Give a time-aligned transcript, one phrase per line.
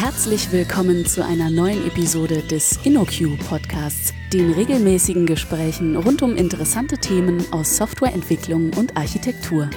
[0.00, 6.98] Herzlich willkommen zu einer neuen Episode des InnoQ Podcasts, den regelmäßigen Gesprächen rund um interessante
[6.98, 9.68] Themen aus Softwareentwicklung und Architektur.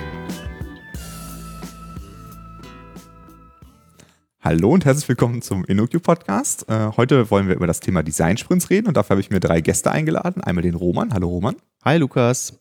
[4.41, 6.69] Hallo und herzlich willkommen zum InnoQ Podcast.
[6.69, 9.39] Äh, heute wollen wir über das Thema Design Sprints reden und dafür habe ich mir
[9.39, 10.43] drei Gäste eingeladen.
[10.43, 11.15] Einmal den Roman.
[11.15, 11.55] Hallo Roman.
[11.83, 12.59] Hi Lukas.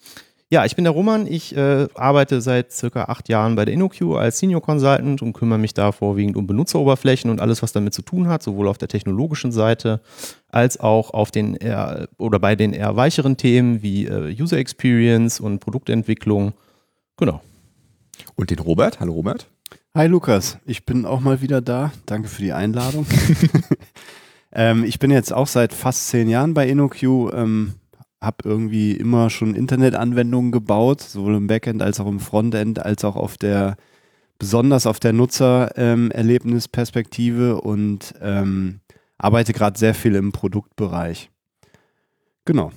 [0.53, 1.29] Ja, ich bin der Roman.
[1.29, 5.61] Ich äh, arbeite seit circa acht Jahren bei der InnoQ als Senior Consultant und kümmere
[5.61, 8.89] mich da vorwiegend um Benutzeroberflächen und alles, was damit zu tun hat, sowohl auf der
[8.89, 10.01] technologischen Seite
[10.49, 15.39] als auch auf den eher, oder bei den eher weicheren Themen wie äh, User Experience
[15.39, 16.53] und Produktentwicklung.
[17.17, 17.41] Genau.
[18.35, 18.99] Und den Robert.
[18.99, 19.47] Hallo Robert.
[19.95, 21.93] Hi Lukas, ich bin auch mal wieder da.
[22.07, 23.07] Danke für die Einladung.
[24.53, 27.33] ähm, ich bin jetzt auch seit fast zehn Jahren bei InnoQ.
[27.35, 27.75] Ähm,
[28.21, 33.17] habe irgendwie immer schon Internetanwendungen gebaut, sowohl im Backend als auch im Frontend, als auch
[33.17, 33.79] auf der,
[34.39, 38.81] besonders auf der Nutzererlebnisperspektive ähm, und ähm,
[39.17, 41.31] arbeite gerade sehr viel im Produktbereich.
[42.45, 42.73] Genau.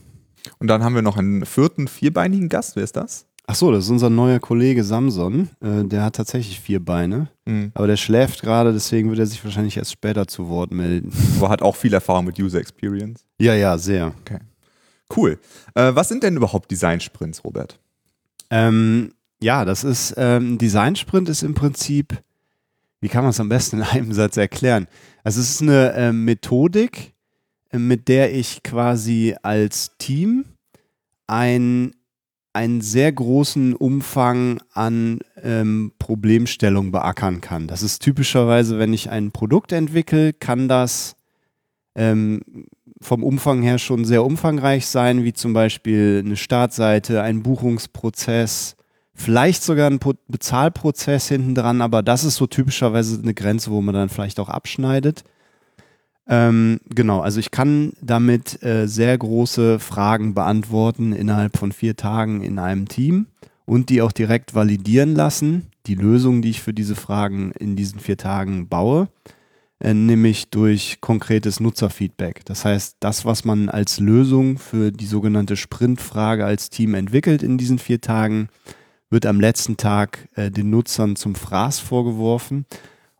[0.60, 2.76] Und dann haben wir noch einen vierten, vierbeinigen Gast.
[2.76, 3.26] Wer ist das?
[3.46, 5.50] Ach so, das ist unser neuer Kollege Samson.
[5.60, 7.28] Äh, der hat tatsächlich vier Beine.
[7.46, 7.72] Mhm.
[7.74, 11.12] Aber der schläft gerade, deswegen wird er sich wahrscheinlich erst später zu Wort melden.
[11.38, 13.26] Aber hat auch viel Erfahrung mit User Experience.
[13.40, 14.14] Ja, ja, sehr.
[14.22, 14.40] Okay.
[15.16, 15.40] Cool.
[15.76, 17.80] Äh, was sind denn überhaupt Design-Sprints, Robert?
[18.50, 22.22] Ähm, ja, das ist, ähm, Design-Sprint ist im Prinzip,
[23.02, 24.88] wie kann man es am besten in einem Satz erklären?
[25.24, 27.14] Also es ist eine äh, Methodik,
[27.72, 30.46] mit der ich quasi als Team
[31.28, 31.96] ein,
[32.54, 37.68] einen sehr großen Umfang an ähm, Problemstellungen beackern kann.
[37.68, 41.16] Das ist typischerweise, wenn ich ein Produkt entwickle, kann das
[41.96, 42.42] ähm,
[43.04, 48.76] vom Umfang her schon sehr umfangreich sein, wie zum Beispiel eine Startseite, ein Buchungsprozess,
[49.14, 53.94] vielleicht sogar ein Bezahlprozess hinten dran, aber das ist so typischerweise eine Grenze, wo man
[53.94, 55.24] dann vielleicht auch abschneidet.
[56.28, 62.42] Ähm, genau, also ich kann damit äh, sehr große Fragen beantworten innerhalb von vier Tagen
[62.42, 63.28] in einem Team
[63.66, 68.00] und die auch direkt validieren lassen, die Lösungen, die ich für diese Fragen in diesen
[68.00, 69.10] vier Tagen baue.
[69.84, 72.46] Äh, nämlich durch konkretes Nutzerfeedback.
[72.46, 77.58] Das heißt, das, was man als Lösung für die sogenannte Sprintfrage als Team entwickelt in
[77.58, 78.48] diesen vier Tagen,
[79.10, 82.66] wird am letzten Tag äh, den Nutzern zum Fraß vorgeworfen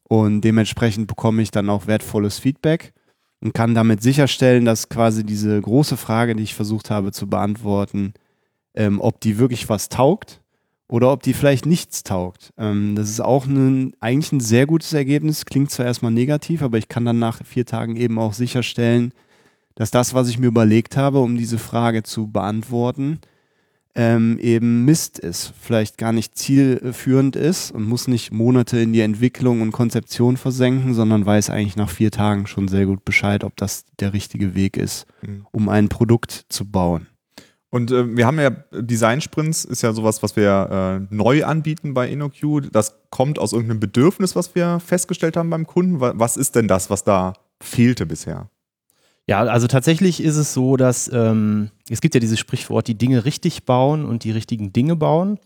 [0.04, 2.94] und dementsprechend bekomme ich dann auch wertvolles Feedback
[3.42, 8.14] und kann damit sicherstellen, dass quasi diese große Frage, die ich versucht habe zu beantworten,
[8.74, 10.42] ähm, ob die wirklich was taugt
[10.88, 12.52] oder ob die vielleicht nichts taugt.
[12.58, 15.46] Ähm, das ist auch ein, eigentlich ein sehr gutes Ergebnis.
[15.46, 19.14] Klingt zwar erstmal negativ, aber ich kann dann nach vier Tagen eben auch sicherstellen,
[19.76, 23.20] dass das, was ich mir überlegt habe, um diese Frage zu beantworten,
[23.96, 29.02] ähm, eben Mist ist, vielleicht gar nicht zielführend ist und muss nicht Monate in die
[29.02, 33.56] Entwicklung und Konzeption versenken, sondern weiß eigentlich nach vier Tagen schon sehr gut Bescheid, ob
[33.56, 35.46] das der richtige Weg ist, mhm.
[35.52, 37.08] um ein Produkt zu bauen.
[37.74, 42.08] Und äh, wir haben ja Design-Sprints, ist ja sowas, was wir äh, neu anbieten bei
[42.08, 42.70] InnoQ.
[42.72, 46.00] Das kommt aus irgendeinem Bedürfnis, was wir festgestellt haben beim Kunden.
[46.00, 48.48] Was ist denn das, was da fehlte bisher?
[49.26, 53.26] Ja, also tatsächlich ist es so, dass ähm, es gibt ja dieses Sprichwort, die Dinge
[53.26, 55.40] richtig bauen und die richtigen Dinge bauen.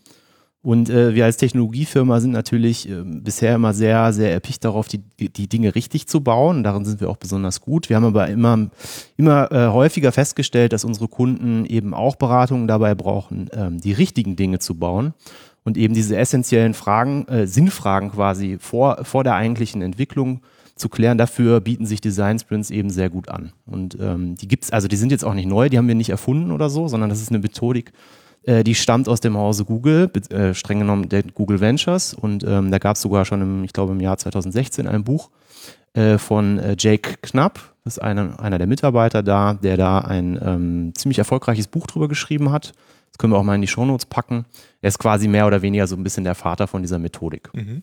[0.60, 4.98] Und äh, wir als Technologiefirma sind natürlich äh, bisher immer sehr, sehr erpicht darauf, die,
[4.98, 6.64] die Dinge richtig zu bauen.
[6.64, 7.88] darin sind wir auch besonders gut.
[7.88, 8.68] Wir haben aber immer,
[9.16, 14.34] immer äh, häufiger festgestellt, dass unsere Kunden eben auch Beratungen dabei brauchen, ähm, die richtigen
[14.34, 15.14] Dinge zu bauen.
[15.62, 20.40] Und eben diese essentiellen Fragen, äh, Sinnfragen quasi vor, vor der eigentlichen Entwicklung
[20.74, 21.18] zu klären.
[21.18, 23.52] Dafür bieten sich Design Sprints eben sehr gut an.
[23.66, 26.10] Und ähm, die gibt's, also die sind jetzt auch nicht neu, die haben wir nicht
[26.10, 27.92] erfunden oder so, sondern das ist eine Methodik,
[28.44, 32.14] äh, die stammt aus dem Hause Google, äh, streng genommen der Google Ventures.
[32.14, 35.30] Und ähm, da gab es sogar schon, im, ich glaube, im Jahr 2016 ein Buch
[35.94, 37.74] äh, von äh, Jake Knapp.
[37.84, 42.08] Das ist einer, einer der Mitarbeiter da, der da ein ähm, ziemlich erfolgreiches Buch drüber
[42.08, 42.72] geschrieben hat.
[43.10, 44.44] Das können wir auch mal in die Shownotes packen.
[44.80, 47.50] Er ist quasi mehr oder weniger so ein bisschen der Vater von dieser Methodik.
[47.54, 47.82] Mhm.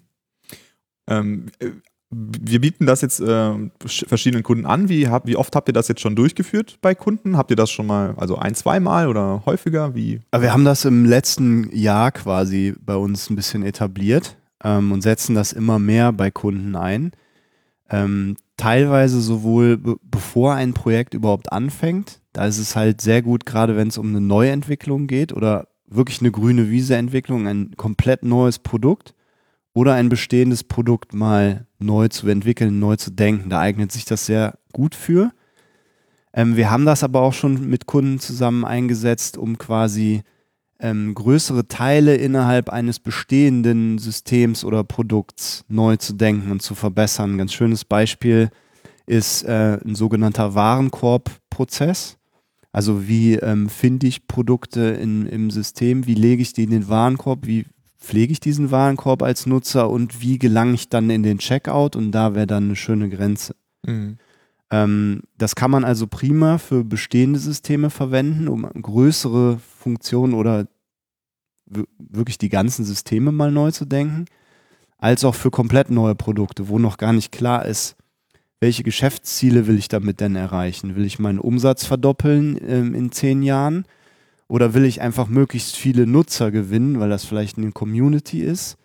[1.07, 1.71] Ähm, äh,
[2.11, 3.53] wir bieten das jetzt äh,
[3.85, 4.89] verschiedenen Kunden an.
[4.89, 7.35] Wie, hab, wie, oft habt ihr das jetzt schon durchgeführt bei Kunden?
[7.35, 9.95] Habt ihr das schon mal, also ein, zweimal oder häufiger?
[9.95, 10.21] Wie?
[10.37, 15.35] Wir haben das im letzten Jahr quasi bei uns ein bisschen etabliert ähm, und setzen
[15.35, 17.11] das immer mehr bei Kunden ein.
[17.89, 22.21] Ähm, teilweise sowohl bevor ein Projekt überhaupt anfängt.
[22.33, 26.19] Da ist es halt sehr gut, gerade wenn es um eine Neuentwicklung geht oder wirklich
[26.21, 29.14] eine grüne Wiese-Entwicklung, ein komplett neues Produkt
[29.75, 33.49] oder ein bestehendes Produkt mal neu zu entwickeln, neu zu denken.
[33.49, 35.31] Da eignet sich das sehr gut für.
[36.33, 40.23] Ähm, wir haben das aber auch schon mit Kunden zusammen eingesetzt, um quasi
[40.79, 47.33] ähm, größere Teile innerhalb eines bestehenden Systems oder Produkts neu zu denken und zu verbessern.
[47.33, 48.49] Ein ganz schönes Beispiel
[49.05, 52.17] ist äh, ein sogenannter Warenkorbprozess.
[52.71, 56.87] Also wie ähm, finde ich Produkte in, im System, wie lege ich die in den
[56.87, 57.65] Warenkorb, wie
[58.05, 62.11] pflege ich diesen Warenkorb als Nutzer und wie gelange ich dann in den Checkout und
[62.11, 63.55] da wäre dann eine schöne Grenze.
[63.85, 64.17] Mhm.
[64.71, 70.67] Ähm, das kann man also prima für bestehende Systeme verwenden, um größere Funktionen oder
[71.97, 74.25] wirklich die ganzen Systeme mal neu zu denken,
[74.97, 77.95] als auch für komplett neue Produkte, wo noch gar nicht klar ist,
[78.59, 80.95] welche Geschäftsziele will ich damit denn erreichen?
[80.95, 83.85] Will ich meinen Umsatz verdoppeln ähm, in zehn Jahren?
[84.47, 88.77] Oder will ich einfach möglichst viele Nutzer gewinnen, weil das vielleicht eine Community ist?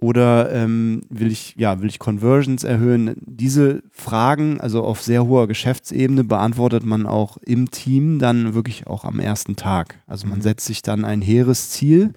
[0.00, 3.16] Oder ähm, will ich, ja, will ich Conversions erhöhen?
[3.26, 9.04] Diese Fragen, also auf sehr hoher Geschäftsebene, beantwortet man auch im Team dann wirklich auch
[9.04, 10.00] am ersten Tag.
[10.06, 10.42] Also man mhm.
[10.42, 12.12] setzt sich dann ein hehres Ziel.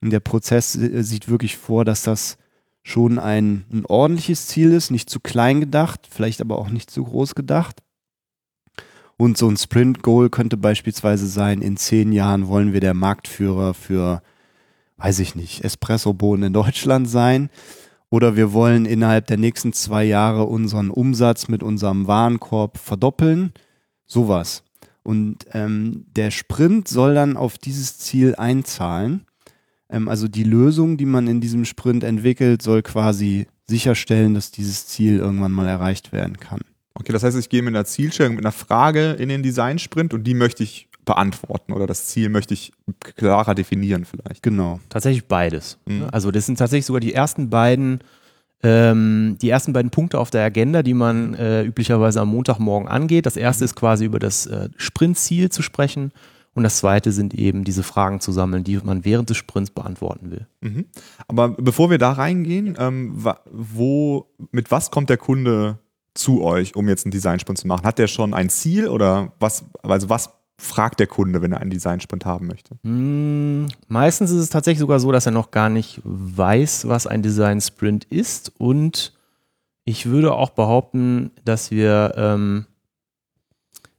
[0.00, 2.36] Und der Prozess äh, sieht wirklich vor, dass das
[2.84, 7.02] schon ein, ein ordentliches Ziel ist, nicht zu klein gedacht, vielleicht aber auch nicht zu
[7.02, 7.82] groß gedacht.
[9.18, 14.22] Und so ein Sprint-Goal könnte beispielsweise sein, in zehn Jahren wollen wir der Marktführer für
[14.98, 17.50] weiß ich nicht, Espresso-Bohnen in Deutschland sein.
[18.10, 23.52] Oder wir wollen innerhalb der nächsten zwei Jahre unseren Umsatz mit unserem Warenkorb verdoppeln.
[24.06, 24.64] Sowas.
[25.02, 29.26] Und ähm, der Sprint soll dann auf dieses Ziel einzahlen.
[29.90, 34.86] Ähm, also die Lösung, die man in diesem Sprint entwickelt, soll quasi sicherstellen, dass dieses
[34.86, 36.60] Ziel irgendwann mal erreicht werden kann.
[36.98, 40.24] Okay, das heißt, ich gehe mit einer Zielstellung, mit einer Frage in den Design-Sprint und
[40.24, 44.42] die möchte ich beantworten oder das Ziel möchte ich klarer definieren vielleicht.
[44.42, 44.80] Genau.
[44.90, 45.78] Tatsächlich beides.
[45.86, 46.06] Mhm.
[46.12, 48.00] Also das sind tatsächlich sogar die ersten beiden
[48.62, 53.24] ähm, die ersten beiden Punkte auf der Agenda, die man äh, üblicherweise am Montagmorgen angeht.
[53.24, 56.12] Das erste ist quasi über das äh, Sprintziel zu sprechen
[56.54, 60.32] und das zweite sind eben diese Fragen zu sammeln, die man während des Sprints beantworten
[60.32, 60.46] will.
[60.60, 60.86] Mhm.
[61.28, 65.78] Aber bevor wir da reingehen, ähm, wo, mit was kommt der Kunde
[66.18, 67.86] zu euch, um jetzt einen Design-Sprint zu machen?
[67.86, 71.70] Hat der schon ein Ziel oder was, also was fragt der Kunde, wenn er einen
[71.70, 72.76] Design-Sprint haben möchte?
[72.82, 77.22] Hm, meistens ist es tatsächlich sogar so, dass er noch gar nicht weiß, was ein
[77.22, 78.52] Design-Sprint ist.
[78.58, 79.14] Und
[79.84, 82.66] ich würde auch behaupten, dass wir, ähm,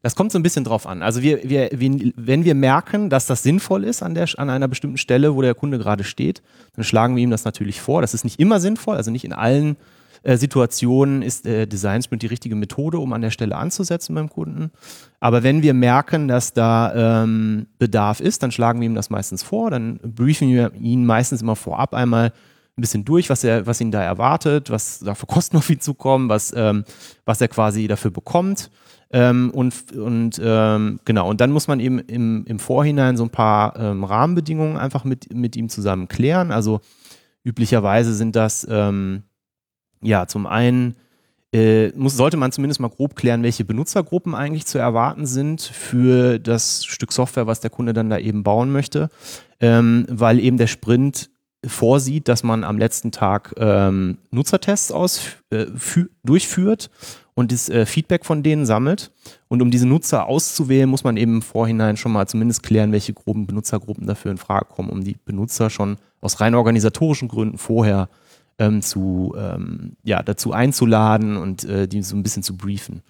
[0.02, 1.02] das kommt so ein bisschen drauf an.
[1.02, 4.98] Also wir, wir, wenn wir merken, dass das sinnvoll ist an, der, an einer bestimmten
[4.98, 6.42] Stelle, wo der Kunde gerade steht,
[6.76, 8.02] dann schlagen wir ihm das natürlich vor.
[8.02, 9.78] Das ist nicht immer sinnvoll, also nicht in allen
[10.24, 14.72] Situationen ist äh, Design Sprint die richtige Methode, um an der Stelle anzusetzen beim Kunden.
[15.20, 19.44] Aber wenn wir merken, dass da ähm, Bedarf ist, dann schlagen wir ihm das meistens
[19.44, 22.34] vor, dann briefen wir ihn meistens immer vorab einmal
[22.78, 25.80] ein bisschen durch, was er, was ihn da erwartet, was da für Kosten auf ihn
[25.80, 26.86] zukommen, was, ähm,
[27.26, 28.72] was er quasi dafür bekommt.
[29.12, 33.32] Ähm, und und ähm, genau, und dann muss man eben im, im Vorhinein so ein
[33.32, 36.52] paar ähm, Rahmenbedingungen einfach mit, mit ihm zusammen klären.
[36.52, 36.82] Also
[37.44, 39.24] üblicherweise sind das ähm,
[40.02, 40.96] ja, zum einen
[41.52, 46.38] äh, muss, sollte man zumindest mal grob klären, welche Benutzergruppen eigentlich zu erwarten sind für
[46.38, 49.10] das Stück Software, was der Kunde dann da eben bauen möchte,
[49.60, 51.32] ähm, weil eben der Sprint
[51.66, 55.66] vorsieht, dass man am letzten Tag ähm, Nutzertests aus, äh,
[56.24, 56.90] durchführt
[57.34, 59.12] und das äh, Feedback von denen sammelt.
[59.48, 63.14] Und um diese Nutzer auszuwählen, muss man eben im Vorhinein schon mal zumindest klären, welche
[63.14, 68.08] groben Benutzergruppen dafür in Frage kommen, um die Benutzer schon aus rein organisatorischen Gründen vorher
[68.60, 73.02] ähm, zu, ähm, ja, dazu einzuladen und äh, die so ein bisschen zu briefen.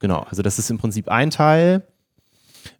[0.00, 1.82] Genau, also das ist im Prinzip ein Teil.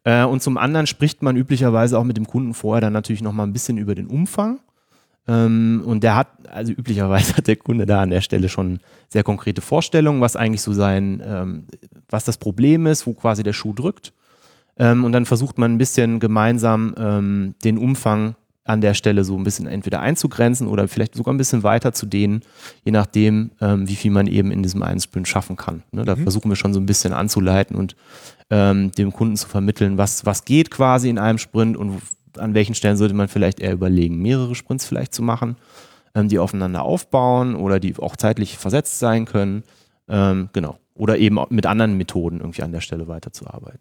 [0.03, 3.47] Äh, und zum anderen spricht man üblicherweise auch mit dem Kunden vorher dann natürlich nochmal
[3.47, 4.61] ein bisschen über den Umfang.
[5.29, 9.23] Ähm, und der hat, also üblicherweise hat der Kunde da an der Stelle schon sehr
[9.23, 11.67] konkrete Vorstellungen, was eigentlich so sein, ähm,
[12.09, 14.13] was das Problem ist, wo quasi der Schuh drückt.
[14.77, 19.37] Ähm, und dann versucht man ein bisschen gemeinsam ähm, den Umfang an der Stelle so
[19.37, 22.41] ein bisschen entweder einzugrenzen oder vielleicht sogar ein bisschen weiter zu dehnen,
[22.85, 25.83] je nachdem, ähm, wie viel man eben in diesem einen Sprint schaffen kann.
[25.93, 26.23] Ne, da mhm.
[26.23, 27.95] versuchen wir schon so ein bisschen anzuleiten und
[28.51, 32.01] ähm, dem Kunden zu vermitteln, was, was geht quasi in einem Sprint und
[32.39, 35.57] an welchen Stellen sollte man vielleicht eher überlegen, mehrere Sprints vielleicht zu machen,
[36.15, 39.63] ähm, die aufeinander aufbauen oder die auch zeitlich versetzt sein können.
[40.09, 40.79] Ähm, genau.
[40.95, 43.81] Oder eben mit anderen Methoden irgendwie an der Stelle weiterzuarbeiten.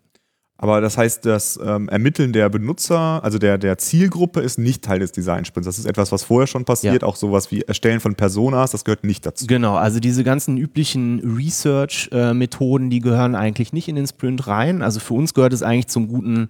[0.63, 4.99] Aber das heißt, das ähm, Ermitteln der Benutzer, also der, der Zielgruppe, ist nicht Teil
[4.99, 5.65] des Designsprints.
[5.65, 7.01] Das ist etwas, was vorher schon passiert.
[7.01, 7.07] Ja.
[7.09, 9.45] Auch sowas wie Erstellen von Personas, das gehört nicht dazu.
[9.45, 14.81] Genau, also diese ganzen üblichen Research-Methoden, die gehören eigentlich nicht in den Sprint rein.
[14.81, 16.47] Also für uns gehört es eigentlich zum guten,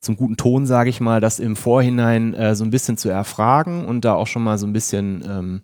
[0.00, 3.84] zum guten Ton, sage ich mal, das im Vorhinein äh, so ein bisschen zu erfragen
[3.84, 5.60] und da auch schon mal so ein bisschen ähm,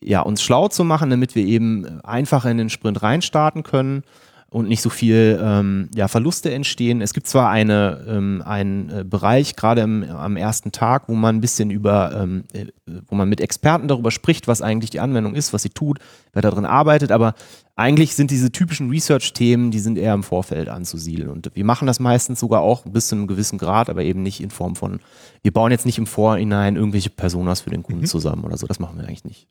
[0.00, 4.04] ja, uns schlau zu machen, damit wir eben einfach in den Sprint reinstarten können.
[4.50, 7.02] Und nicht so viel ähm, ja, Verluste entstehen.
[7.02, 11.40] Es gibt zwar eine, ähm, einen äh, Bereich, gerade am ersten Tag, wo man ein
[11.42, 12.66] bisschen über, ähm, äh,
[13.08, 15.98] wo man mit Experten darüber spricht, was eigentlich die Anwendung ist, was sie tut,
[16.32, 17.34] wer darin arbeitet, aber
[17.76, 21.28] eigentlich sind diese typischen Research-Themen, die sind eher im Vorfeld anzusiedeln.
[21.28, 24.40] Und wir machen das meistens sogar auch bis zu einem gewissen Grad, aber eben nicht
[24.40, 25.00] in Form von,
[25.42, 28.06] wir bauen jetzt nicht im Vorhinein irgendwelche Personas für den Kunden mhm.
[28.06, 28.66] zusammen oder so.
[28.66, 29.46] Das machen wir eigentlich nicht.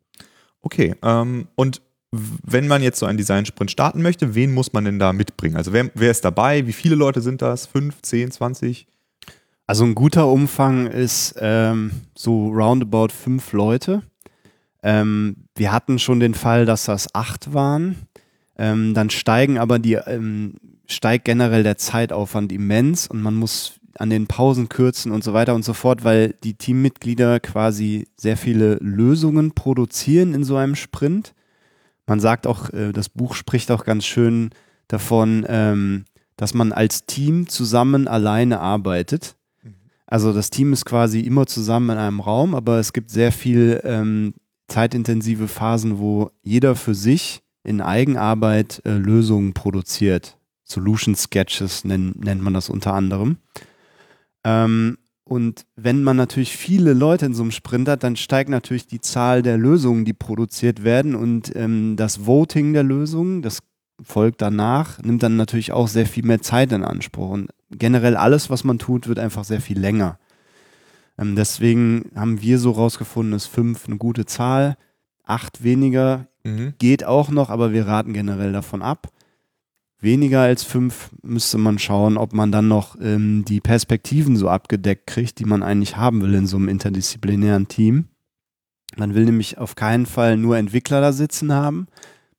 [0.62, 5.00] Okay, ähm, und wenn man jetzt so einen Design-Sprint starten möchte, wen muss man denn
[5.00, 5.58] da mitbringen?
[5.58, 6.66] Also wer, wer ist dabei?
[6.66, 7.66] Wie viele Leute sind das?
[7.66, 8.88] Fünf, zehn, zwanzig?
[9.66, 14.04] Also ein guter Umfang ist ähm, so roundabout fünf Leute.
[14.82, 17.98] Ähm, wir hatten schon den Fall, dass das acht waren.
[18.58, 24.10] Ähm, dann steigen aber die, ähm, steigt generell der Zeitaufwand immens und man muss an
[24.10, 28.76] den Pausen kürzen und so weiter und so fort, weil die Teammitglieder quasi sehr viele
[28.76, 31.34] Lösungen produzieren in so einem Sprint
[32.08, 34.50] man sagt auch, äh, das Buch spricht auch ganz schön
[34.88, 36.06] davon, ähm,
[36.38, 39.36] dass man als Team zusammen alleine arbeitet.
[39.62, 39.76] Mhm.
[40.06, 43.82] Also das Team ist quasi immer zusammen in einem Raum, aber es gibt sehr viel
[43.84, 44.34] ähm,
[44.68, 50.38] zeitintensive Phasen, wo jeder für sich in Eigenarbeit äh, Lösungen produziert.
[50.64, 53.38] Solution Sketches nennt, nennt man das unter anderem.
[54.44, 58.88] Ähm, und wenn man natürlich viele Leute in so einem Sprint hat, dann steigt natürlich
[58.88, 61.15] die Zahl der Lösungen, die produziert werden.
[61.15, 63.60] Und ähm, das Voting der Lösungen, das
[64.01, 67.29] folgt danach, nimmt dann natürlich auch sehr viel mehr Zeit in Anspruch.
[67.29, 70.17] Und generell alles, was man tut, wird einfach sehr viel länger.
[71.17, 74.77] Ähm, deswegen haben wir so rausgefunden, ist fünf eine gute Zahl.
[75.25, 76.74] Acht weniger mhm.
[76.77, 79.10] geht auch noch, aber wir raten generell davon ab
[80.00, 85.08] weniger als fünf müsste man schauen, ob man dann noch ähm, die Perspektiven so abgedeckt
[85.08, 88.06] kriegt, die man eigentlich haben will in so einem interdisziplinären Team.
[88.96, 91.88] Man will nämlich auf keinen Fall nur Entwickler da sitzen haben.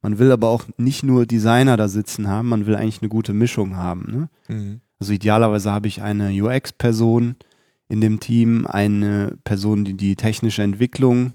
[0.00, 3.34] Man will aber auch nicht nur Designer da sitzen haben, man will eigentlich eine gute
[3.34, 4.28] Mischung haben.
[4.48, 4.54] Ne?
[4.54, 4.80] Mhm.
[5.00, 7.36] Also idealerweise habe ich eine UX-Person
[7.88, 11.32] in dem Team, eine Person, die die technische Entwicklung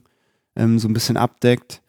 [0.55, 1.81] ähm, so ein bisschen abdeckt.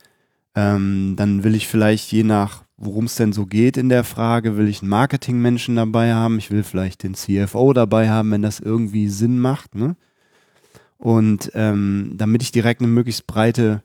[0.57, 4.57] Ähm, dann will ich vielleicht je nach worum es denn so geht in der Frage.
[4.57, 6.39] Will ich einen Marketingmenschen dabei haben?
[6.39, 9.75] Ich will vielleicht den CFO dabei haben, wenn das irgendwie Sinn macht.
[9.75, 9.97] Ne?
[10.99, 13.83] Und ähm, damit ich direkt eine möglichst breite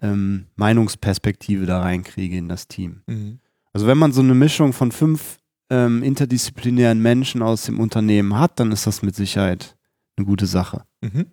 [0.00, 3.02] ähm, Meinungsperspektive da reinkriege in das Team.
[3.06, 3.40] Mhm.
[3.72, 5.38] Also wenn man so eine Mischung von fünf
[5.70, 9.76] ähm, interdisziplinären Menschen aus dem Unternehmen hat, dann ist das mit Sicherheit
[10.16, 10.84] eine gute Sache.
[11.00, 11.26] Mhm.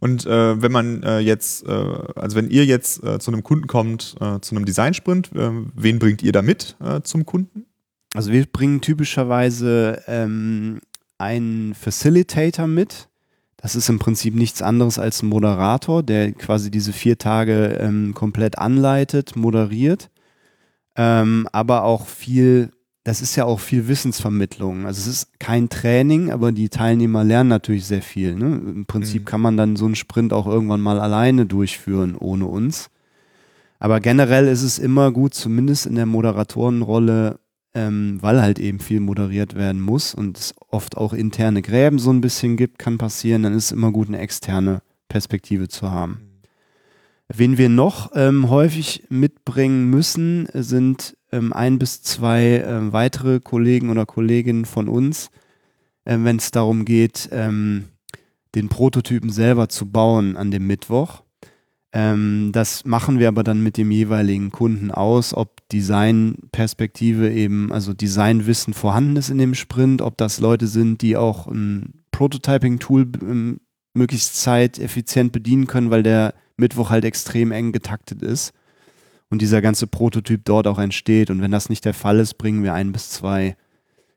[0.00, 3.66] Und äh, wenn man äh, jetzt, äh, also wenn ihr jetzt äh, zu einem Kunden
[3.66, 7.66] kommt, äh, zu einem Design-Sprint, äh, wen bringt ihr da mit zum Kunden?
[8.14, 10.80] Also wir bringen typischerweise ähm,
[11.18, 13.08] einen Facilitator mit.
[13.56, 18.14] Das ist im Prinzip nichts anderes als ein Moderator, der quasi diese vier Tage ähm,
[18.14, 20.10] komplett anleitet, moderiert,
[20.96, 22.70] ähm, aber auch viel
[23.04, 24.84] das ist ja auch viel Wissensvermittlung.
[24.84, 28.34] Also es ist kein Training, aber die Teilnehmer lernen natürlich sehr viel.
[28.34, 28.46] Ne?
[28.46, 29.26] Im Prinzip mhm.
[29.26, 32.90] kann man dann so einen Sprint auch irgendwann mal alleine durchführen, ohne uns.
[33.78, 37.38] Aber generell ist es immer gut, zumindest in der Moderatorenrolle,
[37.74, 42.10] ähm, weil halt eben viel moderiert werden muss und es oft auch interne Gräben so
[42.10, 46.27] ein bisschen gibt, kann passieren, dann ist es immer gut, eine externe Perspektive zu haben.
[47.28, 53.90] Wen wir noch ähm, häufig mitbringen müssen, sind ähm, ein bis zwei äh, weitere Kollegen
[53.90, 55.30] oder Kolleginnen von uns,
[56.04, 57.84] äh, wenn es darum geht, ähm,
[58.54, 61.22] den Prototypen selber zu bauen an dem Mittwoch.
[61.92, 67.92] Ähm, das machen wir aber dann mit dem jeweiligen Kunden aus, ob Designperspektive eben, also
[67.92, 73.60] Designwissen vorhanden ist in dem Sprint, ob das Leute sind, die auch ein Prototyping-Tool ähm,
[73.92, 78.52] möglichst zeiteffizient bedienen können, weil der Mittwoch halt extrem eng getaktet ist
[79.30, 81.30] und dieser ganze Prototyp dort auch entsteht.
[81.30, 83.56] Und wenn das nicht der Fall ist, bringen wir ein bis zwei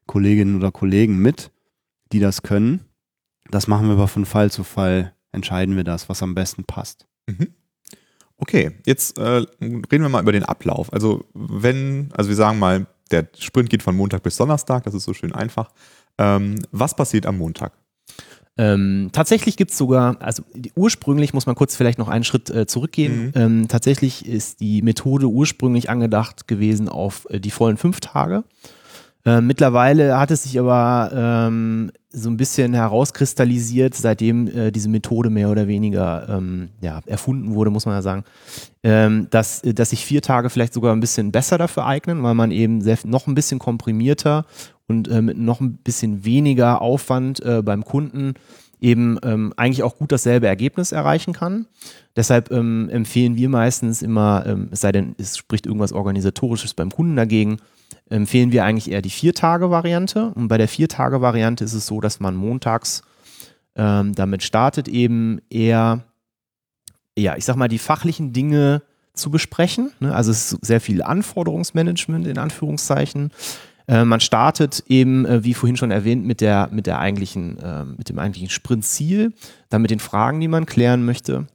[0.08, 1.52] Kolleginnen oder Kollegen mit,
[2.12, 2.82] die das können.
[3.50, 7.08] Das machen wir aber von Fall zu Fall, entscheiden wir das, was am besten passt.
[7.28, 7.54] Mhm.
[8.38, 10.92] Okay, jetzt äh, reden wir mal über den Ablauf.
[10.92, 15.04] Also wenn, also wir sagen mal, der Sprint geht von Montag bis Donnerstag, das ist
[15.04, 15.72] so schön einfach.
[16.18, 17.74] Ähm, was passiert am Montag?
[18.58, 20.44] Ähm, tatsächlich gibt es sogar, also
[20.76, 23.28] ursprünglich muss man kurz vielleicht noch einen Schritt äh, zurückgehen.
[23.28, 23.32] Mhm.
[23.36, 28.44] Ähm, tatsächlich ist die Methode ursprünglich angedacht gewesen auf äh, die vollen fünf Tage.
[29.24, 35.30] Äh, mittlerweile hat es sich aber ähm, so ein bisschen herauskristallisiert, seitdem äh, diese Methode
[35.30, 38.24] mehr oder weniger ähm, ja, erfunden wurde, muss man ja sagen,
[38.84, 42.52] ähm, dass, dass sich vier Tage vielleicht sogar ein bisschen besser dafür eignen, weil man
[42.52, 44.46] eben sehr, noch ein bisschen komprimierter
[44.92, 48.36] und äh, mit noch ein bisschen weniger Aufwand äh, beim Kunden
[48.82, 51.68] eben ähm, eigentlich auch gut dasselbe Ergebnis erreichen kann.
[52.16, 56.92] Deshalb ähm, empfehlen wir meistens immer, ähm, es sei denn, es spricht irgendwas Organisatorisches beim
[56.92, 57.58] Kunden dagegen,
[58.10, 60.34] empfehlen wir eigentlich eher die Vier-Tage-Variante.
[60.36, 63.04] Und bei der Vier-Tage-Variante ist es so, dass man montags
[63.76, 66.04] ähm, damit startet, eben eher,
[67.18, 68.82] ja, ich sag mal, die fachlichen Dinge
[69.14, 69.92] zu besprechen.
[70.00, 70.14] Ne?
[70.14, 73.32] Also es ist sehr viel Anforderungsmanagement in Anführungszeichen.
[73.92, 77.84] Äh, man startet eben, äh, wie vorhin schon erwähnt, mit der, mit der eigentlichen, äh,
[77.84, 79.34] mit dem eigentlichen Sprintziel,
[79.70, 81.48] dann mit den Fragen, die man klären möchte.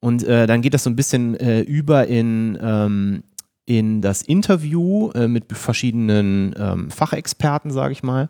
[0.00, 3.22] Und äh, dann geht das so ein bisschen äh, über in, ähm,
[3.66, 8.28] in das Interview mit verschiedenen ähm, Fachexperten, sage ich mal.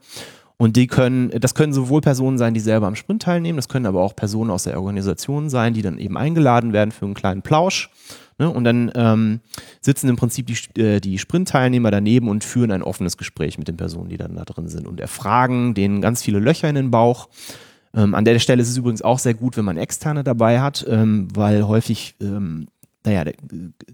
[0.56, 3.84] Und die können, das können sowohl Personen sein, die selber am Sprint teilnehmen, das können
[3.84, 7.42] aber auch Personen aus der Organisation sein, die dann eben eingeladen werden für einen kleinen
[7.42, 7.90] Plausch.
[8.38, 8.50] Ne?
[8.50, 9.40] Und dann ähm,
[9.80, 13.76] sitzen im Prinzip die, äh, die Sprint-Teilnehmer daneben und führen ein offenes Gespräch mit den
[13.76, 17.28] Personen, die dann da drin sind und erfragen denen ganz viele Löcher in den Bauch.
[17.94, 20.84] Ähm, an der Stelle ist es übrigens auch sehr gut, wenn man Externe dabei hat,
[20.88, 22.68] ähm, weil häufig ähm,
[23.06, 23.22] naja,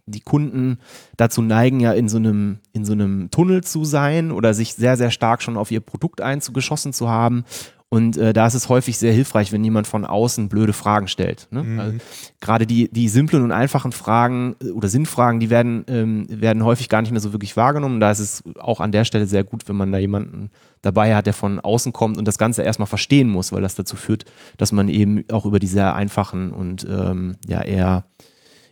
[0.06, 0.78] die Kunden
[1.18, 4.96] dazu neigen, ja in so einem, in so einem Tunnel zu sein oder sich sehr,
[4.96, 7.44] sehr stark schon auf ihr Produkt einzugeschossen zu haben
[7.92, 11.46] und äh, da ist es häufig sehr hilfreich, wenn jemand von außen blöde Fragen stellt.
[11.50, 11.62] Ne?
[11.62, 11.78] Mhm.
[11.78, 11.98] Also,
[12.40, 16.88] Gerade die, die simplen und einfachen Fragen äh, oder Sinnfragen, die werden, ähm, werden häufig
[16.88, 18.00] gar nicht mehr so wirklich wahrgenommen.
[18.00, 20.48] Da ist es auch an der Stelle sehr gut, wenn man da jemanden
[20.80, 23.96] dabei hat, der von außen kommt und das Ganze erstmal verstehen muss, weil das dazu
[23.96, 24.24] führt,
[24.56, 28.06] dass man eben auch über die sehr einfachen und ähm, ja eher,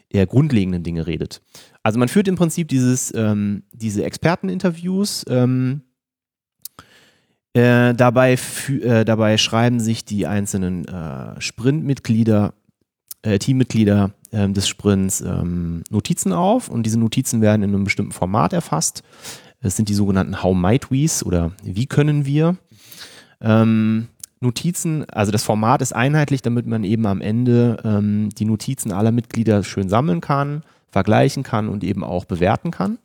[0.09, 1.43] eher grundlegenden Dinge redet.
[1.83, 5.83] Also man führt im Prinzip dieses, ähm, diese Experteninterviews ähm,
[7.55, 8.37] äh, dabei,
[8.69, 12.55] äh, dabei schreiben sich die einzelnen äh, Sprintmitglieder,
[13.23, 18.13] äh, Teammitglieder ähm, des Sprints ähm, Notizen auf und diese Notizen werden in einem bestimmten
[18.13, 19.03] Format erfasst.
[19.61, 22.57] Es sind die sogenannten How might we's oder wie können wir.
[23.41, 24.09] Ähm,
[24.41, 29.13] Notizen, also das Format ist einheitlich, damit man eben am Ende ähm, die Notizen aller
[29.13, 32.99] Mitglieder schön sammeln kann, vergleichen kann und eben auch bewerten kann.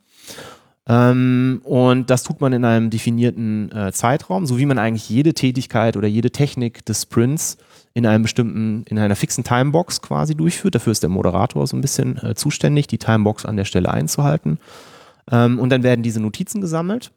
[0.88, 5.34] Ähm, und das tut man in einem definierten äh, Zeitraum, so wie man eigentlich jede
[5.34, 7.58] Tätigkeit oder jede Technik des Sprints
[7.92, 10.74] in einem bestimmten, in einer fixen Timebox quasi durchführt.
[10.74, 14.58] Dafür ist der Moderator so ein bisschen äh, zuständig, die Timebox an der Stelle einzuhalten.
[15.30, 17.10] Ähm, und dann werden diese Notizen gesammelt.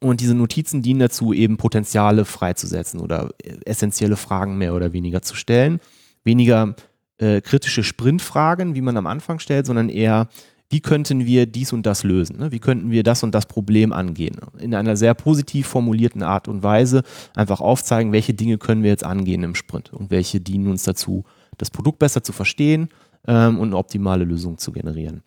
[0.00, 5.22] Und diese Notizen dienen dazu, eben Potenziale freizusetzen oder äh, essentielle Fragen mehr oder weniger
[5.22, 5.80] zu stellen.
[6.24, 6.74] Weniger
[7.18, 10.28] äh, kritische Sprintfragen, wie man am Anfang stellt, sondern eher
[10.68, 12.38] wie könnten wir dies und das lösen?
[12.38, 12.52] Ne?
[12.52, 14.36] Wie könnten wir das und das Problem angehen?
[14.58, 17.02] In einer sehr positiv formulierten Art und Weise
[17.34, 21.24] einfach aufzeigen, welche Dinge können wir jetzt angehen im Sprint und welche dienen uns dazu,
[21.56, 22.88] das Produkt besser zu verstehen
[23.26, 25.22] ähm, und eine optimale Lösung zu generieren.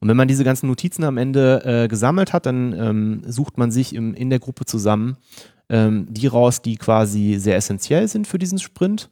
[0.00, 3.70] Und wenn man diese ganzen Notizen am Ende äh, gesammelt hat, dann ähm, sucht man
[3.70, 5.18] sich im, in der Gruppe zusammen
[5.68, 9.10] ähm, die raus, die quasi sehr essentiell sind für diesen Sprint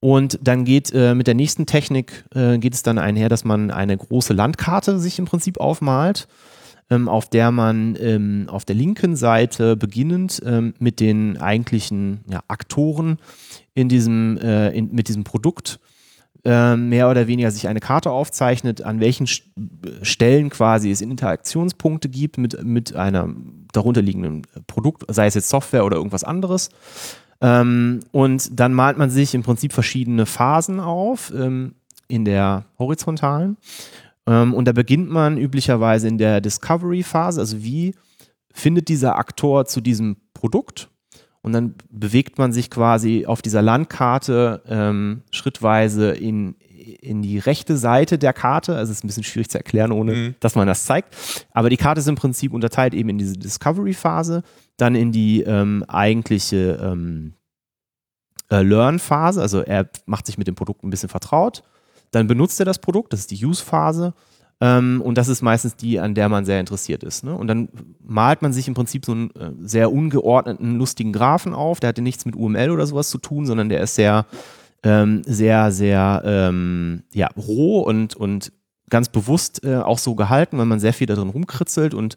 [0.00, 3.70] und dann geht äh, mit der nächsten Technik äh, geht es dann einher, dass man
[3.70, 6.28] eine große Landkarte sich im Prinzip aufmalt,
[6.88, 12.40] ähm, auf der man ähm, auf der linken Seite beginnend ähm, mit den eigentlichen ja,
[12.46, 13.18] Aktoren
[13.74, 15.80] in diesem, äh, in, mit diesem Produkt
[16.44, 22.38] äh, mehr oder weniger sich eine Karte aufzeichnet, an welchen Stellen quasi es Interaktionspunkte gibt
[22.38, 26.70] mit, mit einem darunterliegenden Produkt, sei es jetzt Software oder irgendwas anderes.
[27.40, 31.74] Ähm, und dann malt man sich im Prinzip verschiedene Phasen auf ähm,
[32.08, 33.56] in der horizontalen.
[34.26, 37.94] Ähm, und da beginnt man üblicherweise in der Discovery-Phase, also wie
[38.52, 40.88] findet dieser Aktor zu diesem Produkt?
[41.40, 46.56] Und dann bewegt man sich quasi auf dieser Landkarte ähm, schrittweise in,
[46.94, 48.76] in die rechte Seite der Karte.
[48.76, 50.34] Also es ist ein bisschen schwierig zu erklären, ohne mhm.
[50.40, 51.16] dass man das zeigt.
[51.52, 54.42] Aber die Karte ist im Prinzip unterteilt eben in diese Discovery-Phase,
[54.76, 57.34] dann in die ähm, eigentliche ähm,
[58.50, 59.40] äh, Learn-Phase.
[59.40, 61.62] Also er macht sich mit dem Produkt ein bisschen vertraut.
[62.10, 64.14] Dann benutzt er das Produkt, das ist die Use-Phase.
[64.60, 67.22] Ähm, und das ist meistens die, an der man sehr interessiert ist.
[67.22, 67.34] Ne?
[67.34, 67.68] Und dann
[68.02, 71.78] malt man sich im Prinzip so einen äh, sehr ungeordneten, lustigen Graphen auf.
[71.80, 74.26] Der hat ja nichts mit UML oder sowas zu tun, sondern der ist sehr
[74.82, 78.52] ähm, sehr, sehr ähm, ja, roh und, und
[78.90, 82.16] ganz bewusst äh, auch so gehalten, weil man sehr viel darin rumkritzelt und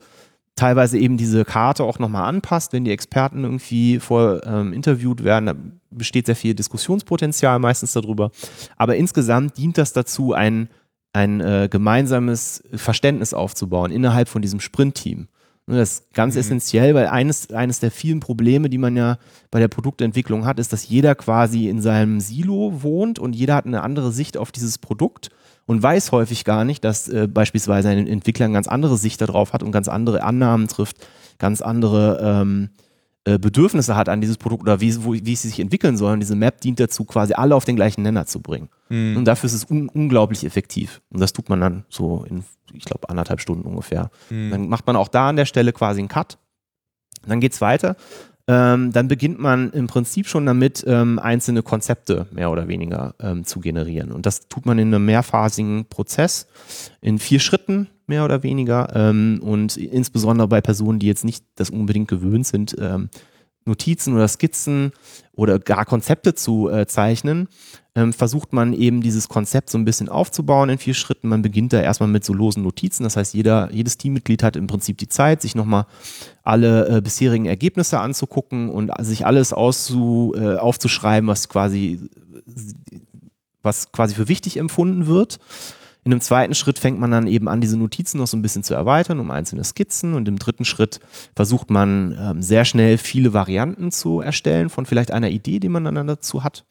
[0.55, 5.45] teilweise eben diese Karte auch nochmal anpasst, wenn die Experten irgendwie vor ähm, interviewt werden.
[5.45, 5.55] Da
[5.89, 8.31] besteht sehr viel Diskussionspotenzial meistens darüber.
[8.77, 10.69] Aber insgesamt dient das dazu, ein,
[11.13, 15.27] ein äh, gemeinsames Verständnis aufzubauen innerhalb von diesem Sprint-Team.
[15.77, 16.41] Das ist ganz mhm.
[16.41, 19.17] essentiell, weil eines, eines der vielen Probleme, die man ja
[19.49, 23.65] bei der Produktentwicklung hat, ist, dass jeder quasi in seinem Silo wohnt und jeder hat
[23.65, 25.29] eine andere Sicht auf dieses Produkt
[25.65, 29.53] und weiß häufig gar nicht, dass äh, beispielsweise ein Entwickler eine ganz andere Sicht darauf
[29.53, 30.97] hat und ganz andere Annahmen trifft,
[31.37, 32.69] ganz andere ähm,
[33.23, 36.13] äh, Bedürfnisse hat an dieses Produkt oder wie, wo, wie es sich entwickeln soll.
[36.13, 38.69] Und diese Map dient dazu, quasi alle auf den gleichen Nenner zu bringen.
[38.89, 39.17] Mhm.
[39.17, 41.01] Und dafür ist es un unglaublich effektiv.
[41.11, 44.09] Und das tut man dann so in, ich glaube, anderthalb Stunden ungefähr.
[44.29, 44.51] Mhm.
[44.51, 46.39] Dann macht man auch da an der Stelle quasi einen Cut.
[47.27, 47.95] Dann geht es weiter.
[48.47, 53.43] Ähm, dann beginnt man im Prinzip schon damit, ähm, einzelne Konzepte mehr oder weniger ähm,
[53.45, 54.11] zu generieren.
[54.11, 56.47] Und das tut man in einem mehrphasigen Prozess,
[57.01, 58.89] in vier Schritten mehr oder weniger.
[58.95, 63.09] Ähm, und insbesondere bei Personen, die jetzt nicht das unbedingt gewöhnt sind, ähm,
[63.65, 64.91] Notizen oder Skizzen
[65.33, 67.47] oder gar Konzepte zu äh, zeichnen,
[67.93, 71.27] ähm, versucht man eben dieses Konzept so ein bisschen aufzubauen in vier Schritten.
[71.27, 73.03] Man beginnt da erstmal mit so losen Notizen.
[73.03, 75.85] Das heißt, jeder, jedes Teammitglied hat im Prinzip die Zeit, sich nochmal
[76.43, 81.99] alle äh, bisherigen Ergebnisse anzugucken und sich alles auszu, äh, aufzuschreiben, was quasi,
[83.61, 85.39] was quasi für wichtig empfunden wird.
[86.03, 88.63] In einem zweiten Schritt fängt man dann eben an, diese Notizen noch so ein bisschen
[88.63, 90.13] zu erweitern um einzelne Skizzen.
[90.13, 91.01] Und im dritten Schritt
[91.35, 95.83] versucht man ähm, sehr schnell viele Varianten zu erstellen von vielleicht einer Idee, die man
[95.83, 96.63] dann dazu hat.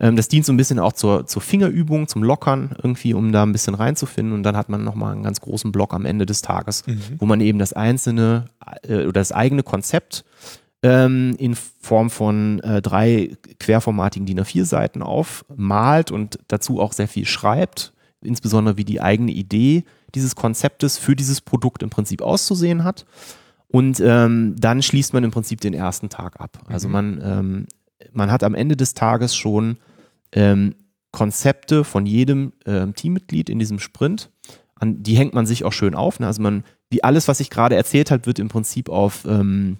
[0.00, 3.42] Ähm, das dient so ein bisschen auch zur, zur Fingerübung, zum Lockern irgendwie, um da
[3.42, 4.34] ein bisschen reinzufinden.
[4.34, 6.84] Und dann hat man nochmal einen ganz großen Block am Ende des Tages,
[7.18, 8.46] wo man eben das einzelne
[8.82, 10.24] äh, oder das eigene Konzept
[10.82, 17.26] ähm, in Form von äh, drei querformatigen DIN A4-Seiten aufmalt und dazu auch sehr viel
[17.26, 19.84] schreibt, insbesondere wie die eigene Idee
[20.14, 23.04] dieses Konzeptes für dieses Produkt im Prinzip auszusehen hat.
[23.68, 26.58] Und ähm, dann schließt man im Prinzip den ersten Tag ab.
[26.66, 27.66] Also man, ähm,
[28.12, 29.76] man hat am Ende des Tages schon
[30.32, 30.74] ähm,
[31.12, 34.30] Konzepte von jedem ähm, Teammitglied in diesem Sprint.
[34.76, 36.20] An, die hängt man sich auch schön auf.
[36.20, 36.26] Ne?
[36.26, 39.78] Also man, wie alles, was ich gerade erzählt habe, wird im Prinzip auf, ähm,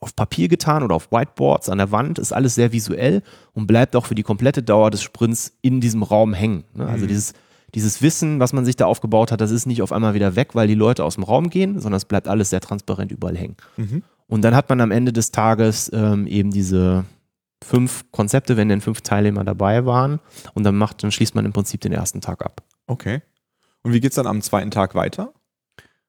[0.00, 3.96] auf Papier getan oder auf Whiteboards an der Wand, ist alles sehr visuell und bleibt
[3.96, 6.64] auch für die komplette Dauer des Sprints in diesem Raum hängen.
[6.74, 6.86] Ne?
[6.86, 7.08] Also Mhm.
[7.08, 7.32] dieses,
[7.74, 10.54] dieses Wissen, was man sich da aufgebaut hat, das ist nicht auf einmal wieder weg,
[10.54, 13.56] weil die Leute aus dem Raum gehen, sondern es bleibt alles sehr transparent überall hängen.
[13.76, 14.02] Mhm.
[14.26, 17.04] Und dann hat man am Ende des Tages ähm, eben diese
[17.62, 20.20] fünf Konzepte, wenn denn fünf Teilnehmer dabei waren.
[20.54, 22.62] Und dann macht, dann schließt man im Prinzip den ersten Tag ab.
[22.86, 23.22] Okay.
[23.82, 25.32] Und wie geht's dann am zweiten Tag weiter?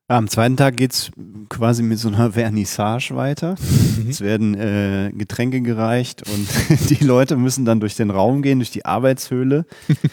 [0.08, 1.12] Am zweiten Tag geht es
[1.48, 3.56] quasi mit so einer Vernissage weiter.
[3.98, 4.10] Mhm.
[4.10, 6.50] Es werden äh, Getränke gereicht und
[6.90, 9.66] die Leute müssen dann durch den Raum gehen, durch die Arbeitshöhle.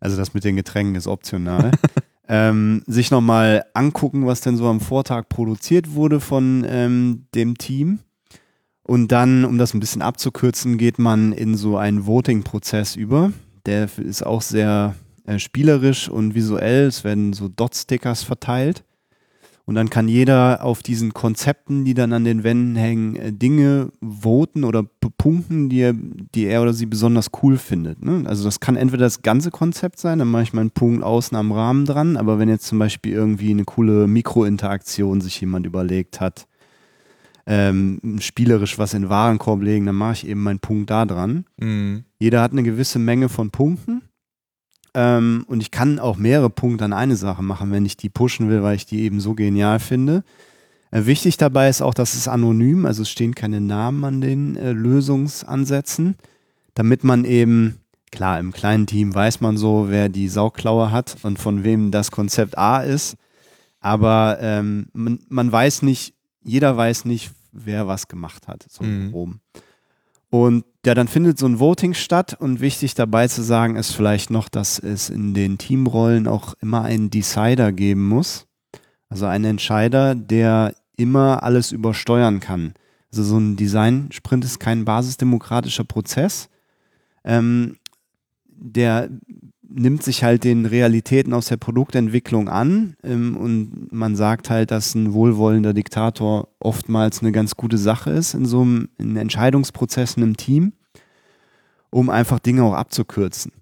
[0.00, 1.72] Also das mit den Getränken ist optional.
[2.28, 8.00] ähm, sich nochmal angucken, was denn so am Vortag produziert wurde von ähm, dem Team.
[8.90, 13.32] Und dann, um das ein bisschen abzukürzen, geht man in so einen Voting-Prozess über.
[13.64, 16.88] Der ist auch sehr äh, spielerisch und visuell.
[16.88, 18.82] Es werden so Dot-Stickers verteilt.
[19.64, 23.92] Und dann kann jeder auf diesen Konzepten, die dann an den Wänden hängen, äh, Dinge
[24.02, 28.04] voten oder bepunkten, die er, die er oder sie besonders cool findet.
[28.04, 28.24] Ne?
[28.26, 31.52] Also das kann entweder das ganze Konzept sein, dann mache ich meinen Punkt außen am
[31.52, 36.48] Rahmen dran, aber wenn jetzt zum Beispiel irgendwie eine coole Mikrointeraktion sich jemand überlegt hat,
[37.50, 41.46] ähm, spielerisch was in Warenkorb legen, dann mache ich eben meinen Punkt da dran.
[41.58, 42.04] Mhm.
[42.20, 44.02] Jeder hat eine gewisse Menge von Punkten.
[44.94, 48.48] Ähm, und ich kann auch mehrere Punkte an eine Sache machen, wenn ich die pushen
[48.48, 50.22] will, weil ich die eben so genial finde.
[50.92, 54.54] Äh, wichtig dabei ist auch, dass es anonym, also es stehen keine Namen an den
[54.54, 56.14] äh, Lösungsansätzen,
[56.74, 57.80] damit man eben,
[58.12, 62.12] klar, im kleinen Team weiß man so, wer die Sauklaue hat und von wem das
[62.12, 63.16] Konzept A ist.
[63.80, 69.10] Aber ähm, man, man weiß nicht, jeder weiß nicht, wer was gemacht hat, so Mhm.
[69.12, 69.30] grob.
[70.30, 74.30] Und ja, dann findet so ein Voting statt und wichtig dabei zu sagen ist vielleicht
[74.30, 78.46] noch, dass es in den Teamrollen auch immer einen Decider geben muss.
[79.08, 82.74] Also einen Entscheider, der immer alles übersteuern kann.
[83.10, 86.48] Also so ein Design-Sprint ist kein basisdemokratischer Prozess.
[87.24, 87.78] Ähm,
[88.46, 89.08] der
[89.72, 94.94] nimmt sich halt den Realitäten aus der Produktentwicklung an ähm, und man sagt halt, dass
[94.94, 100.36] ein wohlwollender Diktator oftmals eine ganz gute Sache ist in so einem in Entscheidungsprozessen im
[100.36, 100.72] Team,
[101.90, 103.52] um einfach Dinge auch abzukürzen.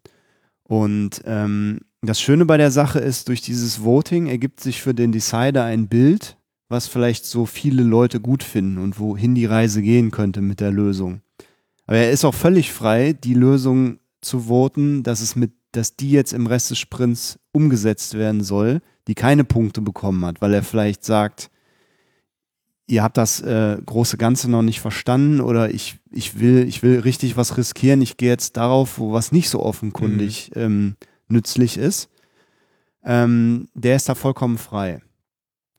[0.64, 5.12] Und ähm, das Schöne bei der Sache ist, durch dieses Voting ergibt sich für den
[5.12, 6.36] Decider ein Bild,
[6.68, 10.70] was vielleicht so viele Leute gut finden und wohin die Reise gehen könnte mit der
[10.70, 11.22] Lösung.
[11.86, 16.10] Aber er ist auch völlig frei, die Lösung zu voten, dass es mit, dass die
[16.10, 20.62] jetzt im Rest des Sprints umgesetzt werden soll, die keine Punkte bekommen hat, weil er
[20.62, 21.50] vielleicht sagt,
[22.86, 27.00] ihr habt das äh, große Ganze noch nicht verstanden oder ich, ich will, ich will
[27.00, 30.96] richtig was riskieren, ich gehe jetzt darauf, wo was nicht so offenkundig ähm,
[31.28, 32.08] nützlich ist.
[33.04, 35.00] Ähm, der ist da vollkommen frei.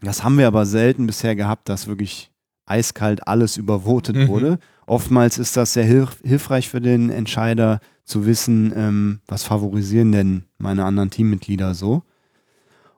[0.02, 2.32] Das haben wir aber selten bisher gehabt, dass wirklich
[2.66, 4.28] eiskalt alles übervotet Mhm.
[4.28, 4.60] wurde.
[4.86, 10.44] Oftmals ist das sehr hilf hilfreich für den Entscheider zu wissen, ähm, was favorisieren denn
[10.58, 12.04] meine anderen Teammitglieder so.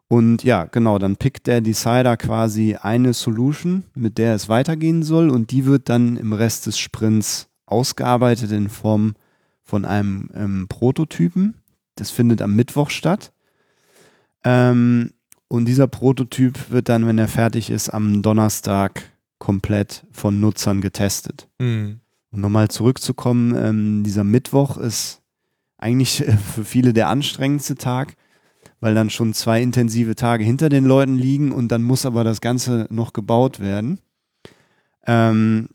[0.07, 5.29] Und ja, genau, dann pickt der Decider quasi eine Solution, mit der es weitergehen soll
[5.29, 9.15] und die wird dann im Rest des Sprints ausgearbeitet in Form
[9.63, 11.55] von einem ähm, Prototypen.
[11.95, 13.31] Das findet am Mittwoch statt.
[14.43, 15.11] Ähm,
[15.47, 19.03] und dieser Prototyp wird dann, wenn er fertig ist, am Donnerstag
[19.39, 21.47] komplett von Nutzern getestet.
[21.59, 21.99] Mhm.
[22.31, 25.21] Um nochmal zurückzukommen, ähm, dieser Mittwoch ist
[25.77, 28.15] eigentlich äh, für viele der anstrengendste Tag,
[28.79, 32.41] weil dann schon zwei intensive Tage hinter den Leuten liegen und dann muss aber das
[32.41, 33.99] Ganze noch gebaut werden.
[35.05, 35.69] Ähm,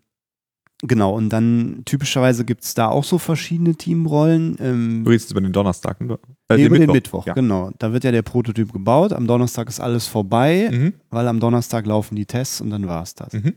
[0.83, 4.57] genau, und dann typischerweise gibt es da auch so verschiedene Teamrollen.
[4.61, 6.19] Ähm, Du redest über den Donnerstag, ne?
[6.51, 7.35] nee, über den Mittwoch, Ja.
[7.35, 7.71] genau.
[7.79, 9.12] Da wird ja der Prototyp gebaut.
[9.12, 10.95] Am Donnerstag ist alles vorbei, Mhm.
[11.11, 13.33] weil am Donnerstag laufen die Tests und dann war es das.
[13.33, 13.55] Mhm.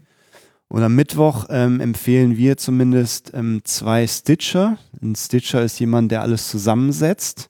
[0.70, 4.78] Und am Mittwoch ähm, empfehlen wir zumindest ähm, zwei Stitcher.
[5.02, 7.50] Ein Stitcher ist jemand, der alles zusammensetzt.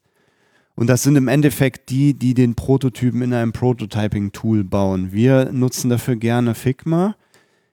[0.75, 5.11] Und das sind im Endeffekt die, die den Prototypen in einem Prototyping-Tool bauen.
[5.11, 7.17] Wir nutzen dafür gerne Figma.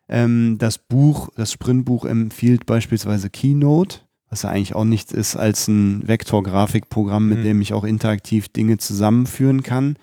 [0.09, 5.69] Ähm, das Buch, das Sprintbuch empfiehlt beispielsweise Keynote, was ja eigentlich auch nichts ist als
[5.69, 7.45] ein Vektorgrafikprogramm, mit Mhm.
[7.45, 9.97] dem ich auch interaktiv Dinge zusammenführen kann.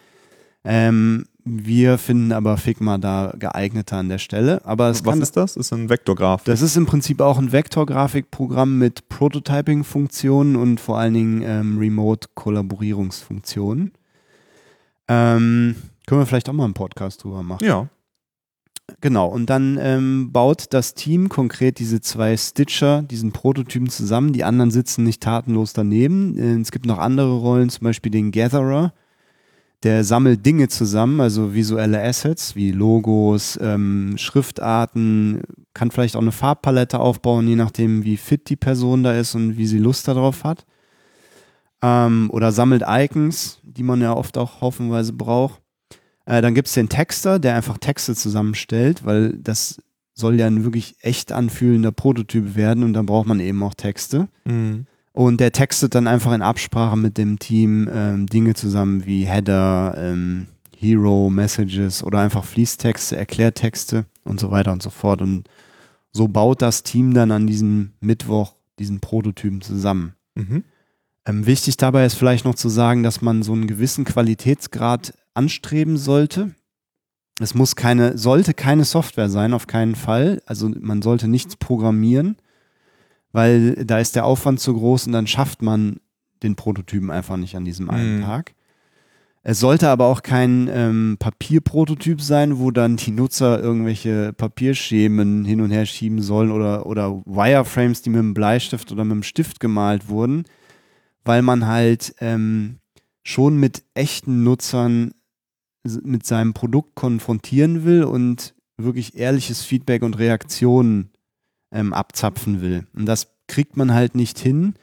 [0.64, 4.62] Ähm, wir finden aber Figma da geeigneter an der Stelle.
[4.66, 5.58] Aber es Was kann, ist das?
[5.58, 6.44] Ist ein Vektorgraph.
[6.46, 13.92] das ist im Prinzip auch ein Vektorgrafikprogramm mit Prototyping-Funktionen und vor allen Dingen ähm, Remote-Kollaborierungsfunktionen.
[15.10, 15.76] Ähm,
[16.06, 17.66] können wir vielleicht auch mal einen Podcast drüber machen.
[17.66, 17.88] ja.
[19.00, 24.34] Genau, und dann ähm, baut das Team konkret diese zwei Stitcher, diesen Prototypen zusammen.
[24.34, 26.38] Die anderen sitzen nicht tatenlos daneben.
[26.38, 28.94] Äh, es gibt noch andere Rollen, zum Beispiel den Gatherer.
[29.84, 35.42] Der sammelt Dinge zusammen, also visuelle Assets wie Logos, ähm, Schriftarten,
[35.74, 39.58] kann vielleicht auch eine Farbpalette aufbauen, je nachdem, wie fit die Person da ist und
[39.58, 40.66] wie sie Lust darauf hat.
[41.82, 45.62] Ähm, oder sammelt Icons, die man ja oft auch haufenweise braucht.
[46.26, 49.82] Äh, dann gibt es den Texter, der einfach Texte zusammenstellt, weil das
[50.14, 54.30] soll ja ein wirklich echt anfühlender Prototyp werden und dann braucht man eben auch Texte.
[54.46, 54.86] Mhm.
[55.14, 59.96] Und der textet dann einfach in Absprache mit dem Team ähm, Dinge zusammen wie Header,
[59.98, 65.22] ähm, Hero, Messages oder einfach Fließtexte, Erklärtexte und so weiter und so fort.
[65.22, 65.48] Und
[66.12, 70.16] so baut das Team dann an diesem Mittwoch diesen Prototypen zusammen.
[70.36, 70.64] Mhm.
[71.26, 75.98] Ähm, wichtig dabei ist vielleicht noch zu sagen, dass man so einen gewissen Qualitätsgrad anstreben
[75.98, 76.56] sollte.
[77.40, 80.42] Es muss keine, sollte keine Software sein, auf keinen Fall.
[80.46, 82.38] Also man sollte nichts programmieren,
[83.34, 85.98] weil da ist der Aufwand zu groß und dann schafft man
[86.42, 88.22] den Prototypen einfach nicht an diesem einen Mhm.
[88.22, 88.54] Tag.
[89.46, 95.60] Es sollte aber auch kein ähm, Papierprototyp sein, wo dann die Nutzer irgendwelche Papierschemen hin
[95.60, 99.60] und her schieben sollen oder, oder Wireframes, die mit einem Bleistift oder mit einem Stift
[99.60, 100.46] gemalt wurden,
[101.26, 102.78] weil man halt ähm,
[103.24, 105.12] schon mit echten Nutzern
[105.84, 111.10] mit seinem Produkt konfrontieren will und wirklich ehrliches Feedback und Reaktionen
[111.74, 112.88] ähm, abzapfen will.
[112.96, 114.76] Und das kriegt man halt nicht hin,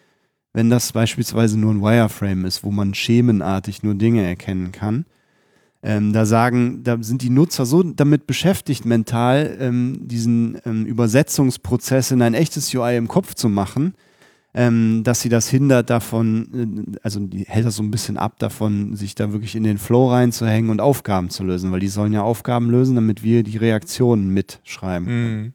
[0.52, 5.06] wenn das beispielsweise nur ein Wireframe ist, wo man schemenartig nur Dinge erkennen kann.
[5.82, 12.10] Ähm, da sagen, da sind die Nutzer so damit beschäftigt, mental ähm, diesen ähm, Übersetzungsprozess
[12.10, 13.94] in ein echtes UI im Kopf zu machen,
[14.52, 18.38] ähm, dass sie das hindert davon, äh, also die hält das so ein bisschen ab
[18.38, 22.12] davon, sich da wirklich in den Flow reinzuhängen und Aufgaben zu lösen, weil die sollen
[22.12, 25.06] ja Aufgaben lösen, damit wir die Reaktionen mitschreiben.
[25.06, 25.52] Mhm.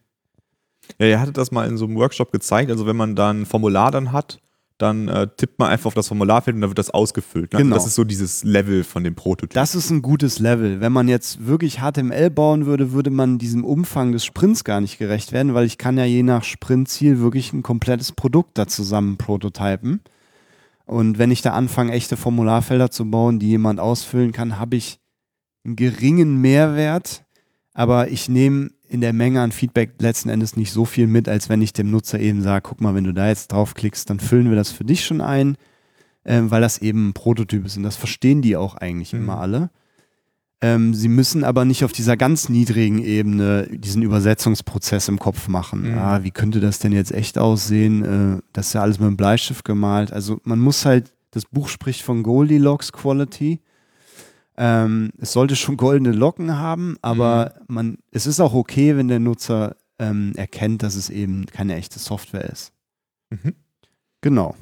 [0.99, 2.71] Ja, ihr hattet das mal in so einem Workshop gezeigt.
[2.71, 4.39] Also wenn man da ein Formular dann hat,
[4.77, 7.53] dann äh, tippt man einfach auf das Formularfeld und dann wird das ausgefüllt.
[7.53, 7.59] Ne?
[7.59, 7.75] Genau.
[7.75, 9.53] Das ist so dieses Level von dem Prototyp.
[9.53, 10.81] Das ist ein gutes Level.
[10.81, 14.97] Wenn man jetzt wirklich HTML bauen würde, würde man diesem Umfang des Sprints gar nicht
[14.97, 19.15] gerecht werden, weil ich kann ja je nach Sprintziel wirklich ein komplettes Produkt da zusammen
[19.17, 20.01] prototypen.
[20.85, 24.99] Und wenn ich da anfange, echte Formularfelder zu bauen, die jemand ausfüllen kann, habe ich
[25.63, 27.23] einen geringen Mehrwert,
[27.73, 31.49] aber ich nehme in der Menge an Feedback letzten Endes nicht so viel mit, als
[31.49, 34.49] wenn ich dem Nutzer eben sage, guck mal, wenn du da jetzt draufklickst, dann füllen
[34.49, 35.57] wir das für dich schon ein,
[36.25, 39.19] ähm, weil das eben ein Prototyp ist und das verstehen die auch eigentlich Mhm.
[39.19, 39.69] immer alle.
[40.61, 45.91] Ähm, sie müssen aber nicht auf dieser ganz niedrigen Ebene diesen Übersetzungsprozess im Kopf machen.
[45.91, 45.97] Mhm.
[45.97, 48.03] Ah, wie könnte das denn jetzt echt aussehen?
[48.37, 50.13] Äh, das ist ja alles mit einem Bleistift gemalt.
[50.13, 53.59] Also man muss halt, das Buch spricht von Goldilocks Quality.
[54.57, 59.19] Ähm, es sollte schon goldene Locken haben, aber man, es ist auch okay, wenn der
[59.19, 62.71] Nutzer ähm, erkennt, dass es eben keine echte Software ist.
[63.29, 63.55] Mhm.
[64.21, 64.55] Genau.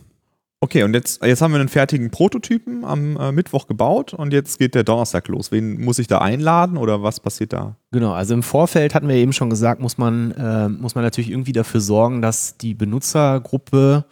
[0.63, 4.59] Okay, und jetzt, jetzt haben wir einen fertigen Prototypen am äh, Mittwoch gebaut und jetzt
[4.59, 5.51] geht der Donnerstag los.
[5.51, 7.75] Wen muss ich da einladen oder was passiert da?
[7.91, 11.31] Genau, also im Vorfeld hatten wir eben schon gesagt, muss man, äh, muss man natürlich
[11.31, 14.05] irgendwie dafür sorgen, dass die Benutzergruppe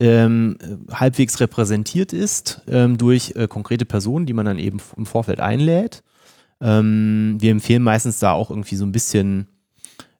[0.00, 0.56] ähm,
[0.90, 6.02] halbwegs repräsentiert ist ähm, durch äh, konkrete Personen, die man dann eben im Vorfeld einlädt.
[6.60, 9.48] Ähm, wir empfehlen meistens da auch irgendwie so ein bisschen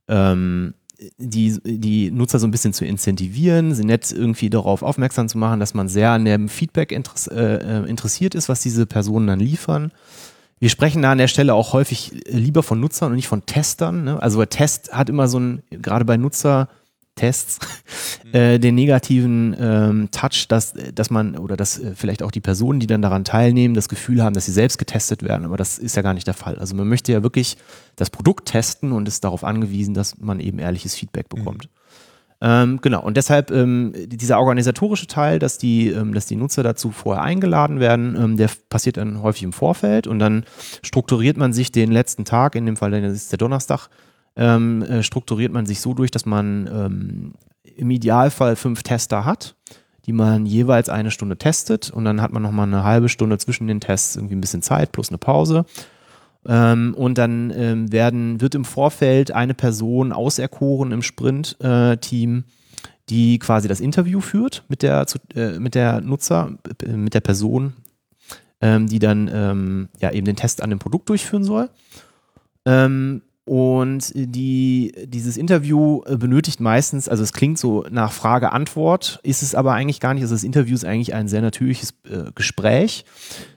[0.08, 0.74] ähm,
[1.18, 5.60] die, die Nutzer so ein bisschen zu incentivieren, sie nett irgendwie darauf aufmerksam zu machen,
[5.60, 9.40] dass man sehr an dem Feedback interess äh, äh, interessiert ist, was diese Personen dann
[9.40, 9.92] liefern.
[10.60, 14.04] Wir sprechen da an der Stelle auch häufig lieber von Nutzern und nicht von Testern.
[14.04, 14.22] Ne?
[14.22, 16.68] Also Test hat immer so ein, gerade bei Nutzer,
[17.14, 17.58] Tests
[18.32, 22.80] äh, den negativen ähm, Touch, dass, dass man oder dass äh, vielleicht auch die Personen,
[22.80, 25.44] die dann daran teilnehmen, das Gefühl haben, dass sie selbst getestet werden.
[25.44, 26.58] Aber das ist ja gar nicht der Fall.
[26.58, 27.56] Also man möchte ja wirklich
[27.96, 31.66] das Produkt testen und ist darauf angewiesen, dass man eben ehrliches Feedback bekommt.
[31.66, 31.84] Mhm.
[32.40, 36.90] Ähm, genau, und deshalb ähm, dieser organisatorische Teil, dass die, ähm, dass die Nutzer dazu
[36.90, 40.44] vorher eingeladen werden, ähm, der passiert dann häufig im Vorfeld und dann
[40.82, 43.88] strukturiert man sich den letzten Tag, in dem Fall dann ist der Donnerstag,
[44.36, 47.32] ähm, äh, strukturiert man sich so durch, dass man ähm,
[47.76, 49.54] im Idealfall fünf Tester hat,
[50.06, 53.66] die man jeweils eine Stunde testet und dann hat man nochmal eine halbe Stunde zwischen
[53.66, 55.64] den Tests irgendwie ein bisschen Zeit plus eine Pause.
[56.46, 62.42] Ähm, und dann ähm, werden, wird im Vorfeld eine Person auserkoren im Sprint-Team, äh,
[63.08, 67.72] die quasi das Interview führt mit der, äh, mit der Nutzer, äh, mit der Person,
[68.60, 71.70] ähm, die dann ähm, ja eben den Test an dem Produkt durchführen soll.
[72.66, 79.42] Ähm, und die, dieses Interview äh, benötigt meistens, also es klingt so nach Frage-Antwort, ist
[79.42, 80.22] es aber eigentlich gar nicht.
[80.22, 83.04] Also das Interview ist eigentlich ein sehr natürliches äh, Gespräch.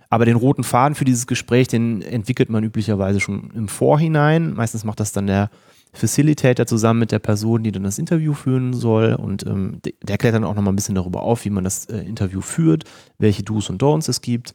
[0.10, 4.54] Aber den roten Faden für dieses Gespräch, den entwickelt man üblicherweise schon im Vorhinein.
[4.54, 5.50] Meistens macht das dann der
[5.94, 9.14] Facilitator zusammen mit der Person, die dann das Interview führen soll.
[9.14, 12.00] Und ähm, der erklärt dann auch nochmal ein bisschen darüber auf, wie man das äh,
[12.00, 12.84] Interview führt,
[13.20, 14.54] welche Do's und Don'ts es gibt.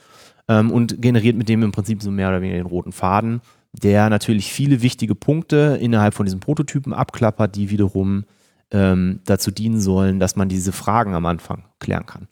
[0.48, 3.40] Ähm, und generiert mit dem im Prinzip so mehr oder weniger den roten Faden
[3.72, 8.24] der natürlich viele wichtige Punkte innerhalb von diesen Prototypen abklappert, die wiederum
[8.70, 12.28] ähm, dazu dienen sollen, dass man diese Fragen am Anfang klären kann.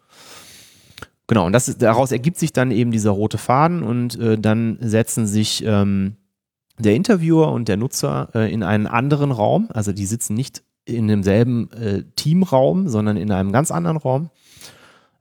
[1.27, 5.27] Genau, und das daraus ergibt sich dann eben dieser rote Faden und äh, dann setzen
[5.27, 6.17] sich ähm,
[6.79, 11.09] der Interviewer und der Nutzer äh, in einen anderen Raum, also die sitzen nicht in
[11.09, 14.31] demselben äh, Teamraum, sondern in einem ganz anderen Raum.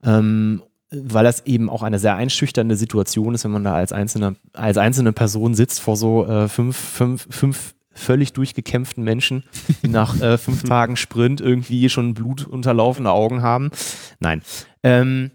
[0.04, 4.36] Ähm, weil das eben auch eine sehr einschüchternde Situation ist, wenn man da als einzelne,
[4.54, 9.44] als einzelne Person sitzt vor so äh, fünf, fünf, fünf völlig durchgekämpften Menschen,
[9.84, 13.72] die nach äh, fünf Tagen Sprint irgendwie schon blutunterlaufene Augen haben.
[14.20, 14.42] Nein.
[14.84, 15.32] Ähm,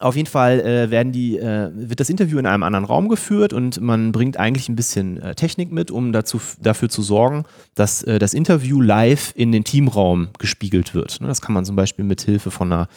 [0.00, 3.52] auf jeden Fall äh, werden die, äh, wird das Interview in einem anderen Raum geführt
[3.52, 7.44] und man bringt eigentlich ein bisschen äh, Technik mit, um dazu, dafür zu sorgen,
[7.74, 11.20] dass äh, das Interview live in den Teamraum gespiegelt wird.
[11.20, 12.88] Ne, das kann man zum Beispiel mit Hilfe von einer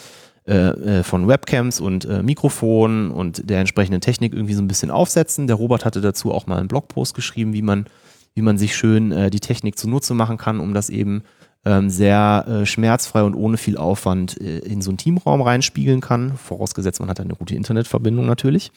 [0.47, 4.89] äh, äh, von Webcams und äh, Mikrofonen und der entsprechenden Technik irgendwie so ein bisschen
[4.89, 5.45] aufsetzen.
[5.45, 7.85] Der Robert hatte dazu auch mal einen Blogpost geschrieben, wie man,
[8.33, 11.21] wie man sich schön äh, die Technik zunutze machen kann, um das eben
[11.63, 16.35] ähm, sehr äh, schmerzfrei und ohne viel Aufwand in so einen Teamraum reinspiegeln kann.
[16.37, 18.71] Vorausgesetzt, man hat eine gute Internetverbindung natürlich.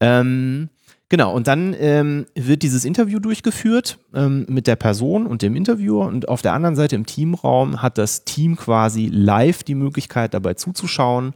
[0.00, 0.70] Ähm,
[1.10, 6.06] Genau, und dann ähm, wird dieses Interview durchgeführt ähm, mit der Person und dem Interviewer
[6.06, 10.54] und auf der anderen Seite im Teamraum hat das Team quasi live die Möglichkeit dabei
[10.54, 11.32] zuzuschauen,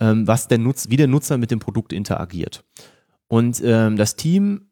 [0.00, 2.64] ähm, was der Nutz wie der Nutzer mit dem Produkt interagiert.
[3.28, 4.62] Und ähm, das Team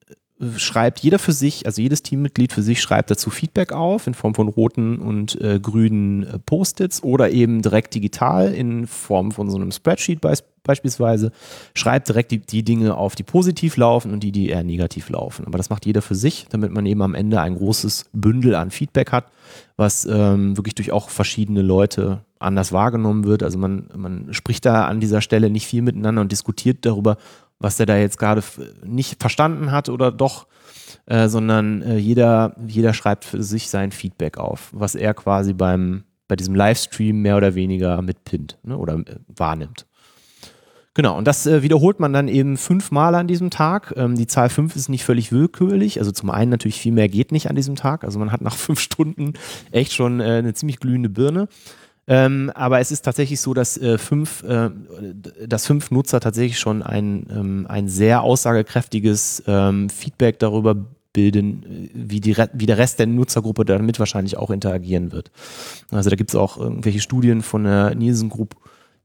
[0.56, 4.34] schreibt jeder für sich, also jedes Teammitglied für sich schreibt dazu Feedback auf in Form
[4.34, 9.56] von roten und äh, grünen äh, Post-its oder eben direkt digital in Form von so
[9.56, 10.32] einem Spreadsheet be
[10.64, 11.32] beispielsweise.
[11.74, 15.46] Schreibt direkt die, die Dinge auf, die positiv laufen und die, die eher negativ laufen.
[15.46, 18.70] Aber das macht jeder für sich, damit man eben am Ende ein großes Bündel an
[18.70, 19.32] Feedback hat,
[19.78, 23.42] was ähm, wirklich durch auch verschiedene Leute anders wahrgenommen wird.
[23.42, 27.16] Also man, man spricht da an dieser Stelle nicht viel miteinander und diskutiert darüber,
[27.58, 28.42] was der da jetzt gerade
[28.84, 30.46] nicht verstanden hat oder doch,
[31.06, 36.04] äh, sondern äh, jeder, jeder schreibt für sich sein Feedback auf, was er quasi beim,
[36.28, 39.86] bei diesem Livestream mehr oder weniger mitpinnt ne, oder äh, wahrnimmt.
[40.98, 43.94] Genau, und das äh, wiederholt man dann eben fünfmal an diesem Tag.
[43.96, 46.00] Ähm, die Zahl fünf ist nicht völlig willkürlich.
[46.00, 48.02] Also zum einen natürlich viel mehr geht nicht an diesem Tag.
[48.02, 49.34] Also man hat nach fünf Stunden
[49.70, 51.46] echt schon äh, eine ziemlich glühende Birne.
[52.08, 54.70] Ähm, aber es ist tatsächlich so, dass, äh, fünf, äh,
[55.46, 60.74] dass fünf Nutzer tatsächlich schon ein, ähm, ein sehr aussagekräftiges ähm, Feedback darüber
[61.12, 65.30] bilden, äh, wie, die, wie der Rest der Nutzergruppe damit wahrscheinlich auch interagieren wird.
[65.90, 68.56] Also da gibt es auch irgendwelche Studien von der Nielsen Group,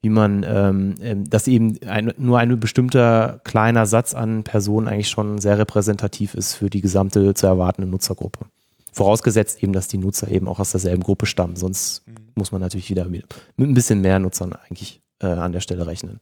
[0.02, 5.10] wie man, ähm, ähm, dass eben ein, nur ein bestimmter kleiner Satz an Personen eigentlich
[5.10, 8.46] schon sehr repräsentativ ist für die gesamte zu erwartende Nutzergruppe.
[8.94, 11.56] Vorausgesetzt eben, dass die Nutzer eben auch aus derselben Gruppe stammen.
[11.56, 12.16] Sonst mhm.
[12.36, 13.26] muss man natürlich wieder mit,
[13.58, 16.20] mit, ein bisschen mehr Nutzern eigentlich äh, an der Stelle rechnen.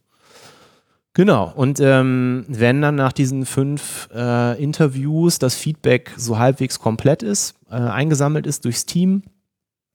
[1.13, 7.22] Genau, und ähm, wenn dann nach diesen fünf äh, Interviews das Feedback so halbwegs komplett
[7.22, 9.24] ist, äh, eingesammelt ist durchs Team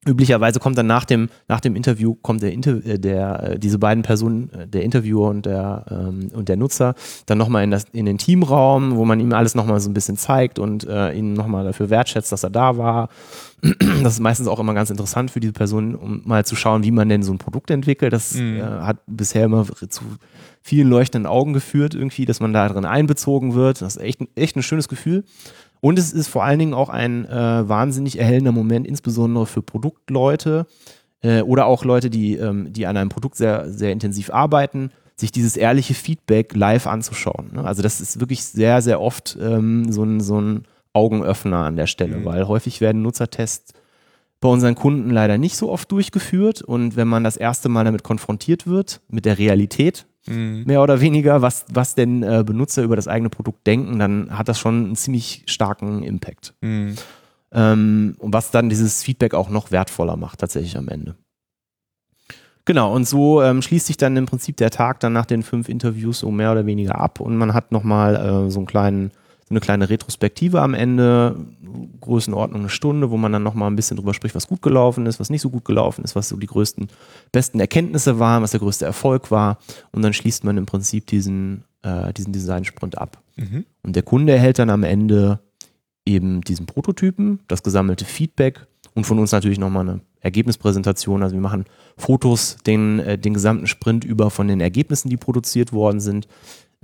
[0.07, 3.79] Üblicherweise kommt dann nach dem, nach dem Interview kommt der, Inter äh, der äh, diese
[3.79, 6.95] beiden Personen, äh, der Interviewer und der, ähm, und der Nutzer,
[7.27, 10.59] dann nochmal in, in den Teamraum, wo man ihm alles nochmal so ein bisschen zeigt
[10.59, 13.09] und äh, ihn nochmal dafür wertschätzt, dass er da war.
[14.03, 16.91] Das ist meistens auch immer ganz interessant für diese Person, um mal zu schauen, wie
[16.91, 18.13] man denn so ein Produkt entwickelt.
[18.13, 18.59] Das mhm.
[18.59, 20.03] äh, hat bisher immer zu
[20.63, 23.81] vielen leuchtenden Augen geführt, irgendwie, dass man da drin einbezogen wird.
[23.81, 25.25] Das ist echt, echt ein schönes Gefühl.
[25.81, 30.67] Und es ist vor allen Dingen auch ein äh, wahnsinnig erhellender Moment, insbesondere für Produktleute
[31.23, 35.33] äh, oder auch Leute, die, ähm, die an einem Produkt sehr, sehr intensiv arbeiten, sich
[35.33, 37.53] dieses ehrliche Feedback live anzuschauen.
[37.55, 37.65] Ne?
[37.65, 41.87] Also das ist wirklich sehr, sehr oft ähm, so, ein, so ein Augenöffner an der
[41.87, 42.25] Stelle, mhm.
[42.25, 43.73] weil häufig werden Nutzertests
[44.41, 46.63] bei unseren Kunden leider nicht so oft durchgeführt.
[46.63, 50.65] Und wenn man das erste Mal damit konfrontiert wird, mit der Realität, mhm.
[50.67, 54.49] mehr oder weniger, was, was denn äh, Benutzer über das eigene Produkt denken, dann hat
[54.49, 56.55] das schon einen ziemlich starken Impact.
[56.61, 56.97] Mhm.
[57.53, 61.17] Ähm, und was dann dieses Feedback auch noch wertvoller macht, tatsächlich am Ende.
[62.65, 65.69] Genau, und so ähm, schließt sich dann im Prinzip der Tag dann nach den fünf
[65.69, 69.13] Interviews so mehr oder weniger ab und man hat nochmal äh, so einen kleinen
[69.49, 71.37] eine kleine Retrospektive am Ende,
[72.01, 75.21] Größenordnung eine Stunde, wo man dann nochmal ein bisschen drüber spricht, was gut gelaufen ist,
[75.21, 76.89] was nicht so gut gelaufen ist, was so die größten,
[77.31, 79.59] besten Erkenntnisse waren, was der größte Erfolg war.
[79.93, 83.23] Und dann schließt man im Prinzip diesen, äh, diesen Design-Sprint ab.
[83.37, 83.65] Mhm.
[83.85, 85.39] Und der Kunde erhält dann am Ende
[86.05, 91.23] eben diesen Prototypen, das gesammelte Feedback und von uns natürlich nochmal eine Ergebnispräsentation.
[91.23, 91.67] Also wir machen
[91.97, 96.27] Fotos den, äh, den gesamten Sprint über von den Ergebnissen, die produziert worden sind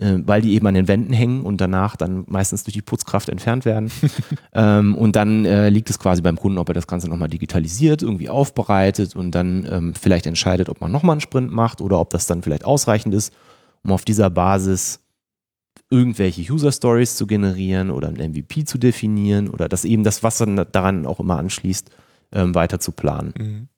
[0.03, 3.29] äh, weil die eben an den Wänden hängen und danach dann meistens durch die Putzkraft
[3.29, 3.91] entfernt werden.
[4.53, 8.03] ähm, und dann äh, liegt es quasi beim Kunden, ob er das Ganze nochmal digitalisiert,
[8.03, 12.11] irgendwie aufbereitet und dann ähm, vielleicht entscheidet, ob man nochmal einen Sprint macht oder ob
[12.11, 13.33] das dann vielleicht ausreichend ist,
[13.85, 15.01] um auf dieser Basis
[15.91, 20.39] irgendwelche User Stories zu generieren oder ein MVP zu definieren oder das eben das, was
[20.39, 21.91] dann daran auch immer anschließt,
[22.33, 23.35] ähm, weiter zu planen.
[23.39, 23.69] Mhm.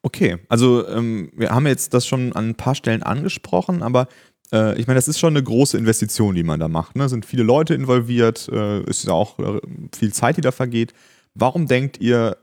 [0.00, 4.06] Okay, also ähm, wir haben jetzt das schon an ein paar Stellen angesprochen, aber
[4.52, 6.96] äh, ich meine, das ist schon eine große Investition, die man da macht.
[6.96, 7.08] Ne?
[7.08, 9.60] Sind viele Leute involviert, äh, ist ja auch äh,
[9.96, 10.92] viel Zeit, die da vergeht.
[11.34, 12.36] Warum denkt ihr,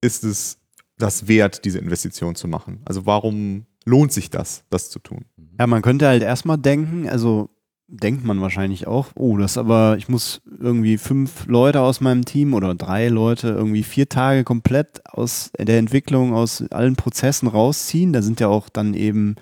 [0.00, 0.58] ist es
[0.98, 2.80] das wert, diese Investition zu machen?
[2.84, 5.24] Also warum lohnt sich das, das zu tun?
[5.58, 7.50] Ja, man könnte halt erstmal denken, also
[7.88, 12.52] denkt man wahrscheinlich auch, oh, das aber, ich muss irgendwie fünf Leute aus meinem Team
[12.54, 18.12] oder drei Leute irgendwie vier Tage komplett aus der Entwicklung, aus allen Prozessen rausziehen.
[18.12, 19.36] Da sind ja auch dann eben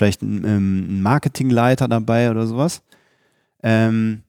[0.00, 2.80] vielleicht ein, ähm, ein Marketingleiter dabei oder sowas.
[3.62, 4.22] Ähm,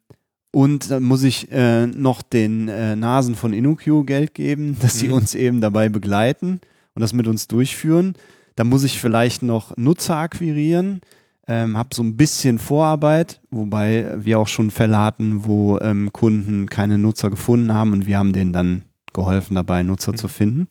[0.51, 5.07] und dann muss ich äh, noch den äh, Nasen von InnoQ Geld geben, dass sie
[5.07, 5.13] mhm.
[5.13, 6.59] uns eben dabei begleiten
[6.93, 8.15] und das mit uns durchführen.
[8.57, 10.99] Dann muss ich vielleicht noch Nutzer akquirieren,
[11.47, 16.67] ähm, habe so ein bisschen Vorarbeit, wobei wir auch schon Fälle hatten, wo ähm, Kunden
[16.67, 18.82] keine Nutzer gefunden haben und wir haben denen dann
[19.13, 20.17] geholfen dabei, Nutzer mhm.
[20.17, 20.67] zu finden.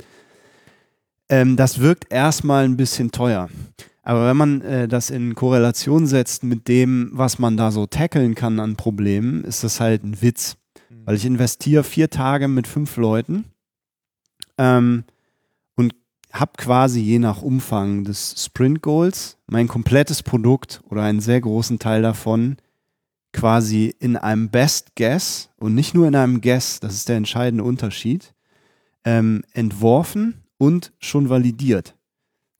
[1.30, 3.48] Ähm, das wirkt erstmal ein bisschen teuer.
[4.10, 8.34] Aber wenn man äh, das in Korrelation setzt mit dem, was man da so tackeln
[8.34, 10.56] kann an Problemen, ist das halt ein Witz.
[10.88, 11.06] Mhm.
[11.06, 13.44] Weil ich investiere vier Tage mit fünf Leuten
[14.58, 15.04] ähm,
[15.76, 15.94] und
[16.32, 21.78] habe quasi je nach Umfang des Sprint Goals mein komplettes Produkt oder einen sehr großen
[21.78, 22.56] Teil davon
[23.32, 27.62] quasi in einem Best Guess und nicht nur in einem Guess, das ist der entscheidende
[27.62, 28.34] Unterschied,
[29.04, 31.94] ähm, entworfen und schon validiert.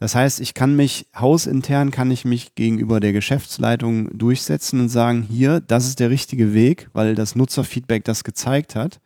[0.01, 5.23] Das heißt, ich kann mich hausintern, kann ich mich gegenüber der Geschäftsleitung durchsetzen und sagen,
[5.23, 8.99] hier, das ist der richtige Weg, weil das Nutzerfeedback das gezeigt hat.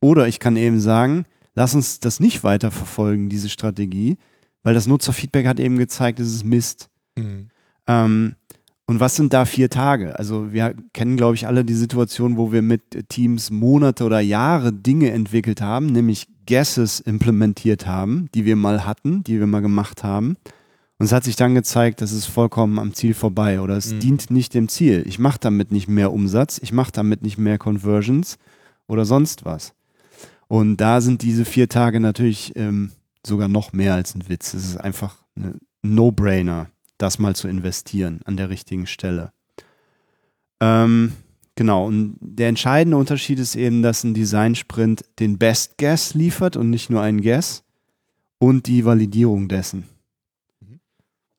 [0.00, 1.24] Oder ich kann eben sagen,
[1.54, 4.16] lass uns das nicht weiter verfolgen, diese Strategie,
[4.62, 6.88] weil das Nutzerfeedback hat eben gezeigt, es ist Mist.
[7.16, 7.48] Mhm.
[7.88, 8.36] Ähm,
[8.88, 10.18] und was sind da vier Tage?
[10.18, 14.72] Also wir kennen, glaube ich, alle die Situation, wo wir mit Teams Monate oder Jahre
[14.72, 20.04] Dinge entwickelt haben, nämlich Guesses implementiert haben, die wir mal hatten, die wir mal gemacht
[20.04, 20.38] haben.
[20.98, 24.00] Und es hat sich dann gezeigt, das ist vollkommen am Ziel vorbei oder es mhm.
[24.00, 25.04] dient nicht dem Ziel.
[25.06, 28.38] Ich mache damit nicht mehr Umsatz, ich mache damit nicht mehr Conversions
[28.86, 29.74] oder sonst was.
[30.46, 34.54] Und da sind diese vier Tage natürlich ähm, sogar noch mehr als ein Witz.
[34.54, 36.68] Es ist einfach ein No-Brainer,
[36.98, 39.32] das mal zu investieren an der richtigen Stelle.
[40.60, 41.12] Ähm,
[41.58, 46.70] Genau, und der entscheidende Unterschied ist eben, dass ein Design-Sprint den Best Guess liefert und
[46.70, 47.64] nicht nur einen Guess
[48.38, 49.82] und die Validierung dessen.
[50.60, 50.78] Mhm.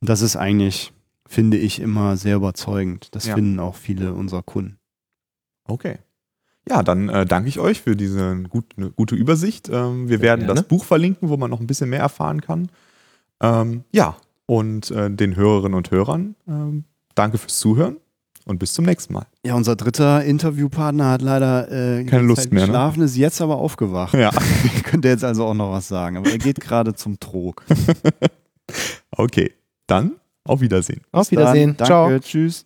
[0.02, 0.92] Und das ist eigentlich,
[1.26, 3.16] finde ich, immer sehr überzeugend.
[3.16, 3.36] Das ja.
[3.36, 4.78] finden auch viele unserer Kunden.
[5.64, 6.00] Okay.
[6.68, 9.70] Ja, dann äh, danke ich euch für diese gut, eine gute Übersicht.
[9.70, 10.56] Ähm, wir ja, werden gerne.
[10.56, 12.70] das Buch verlinken, wo man noch ein bisschen mehr erfahren kann.
[13.42, 14.18] Ähm, ja,
[14.50, 17.98] und äh, den Hörerinnen und Hörern ähm, danke fürs Zuhören
[18.46, 19.28] und bis zum nächsten Mal.
[19.46, 22.68] Ja, unser dritter Interviewpartner hat leider äh, Keine Lust Zeit mehr, ne?
[22.68, 24.16] geschlafen, ist jetzt aber aufgewacht.
[24.16, 24.32] Ja.
[24.66, 27.64] Ich könnte jetzt also auch noch was sagen, aber er geht gerade zum Trog.
[29.12, 29.54] Okay,
[29.86, 30.14] dann
[30.46, 31.02] auf Wiedersehen.
[31.12, 31.76] Auf Wiedersehen.
[31.78, 32.10] Dann, Ciao.
[32.10, 32.66] danke, tschüss.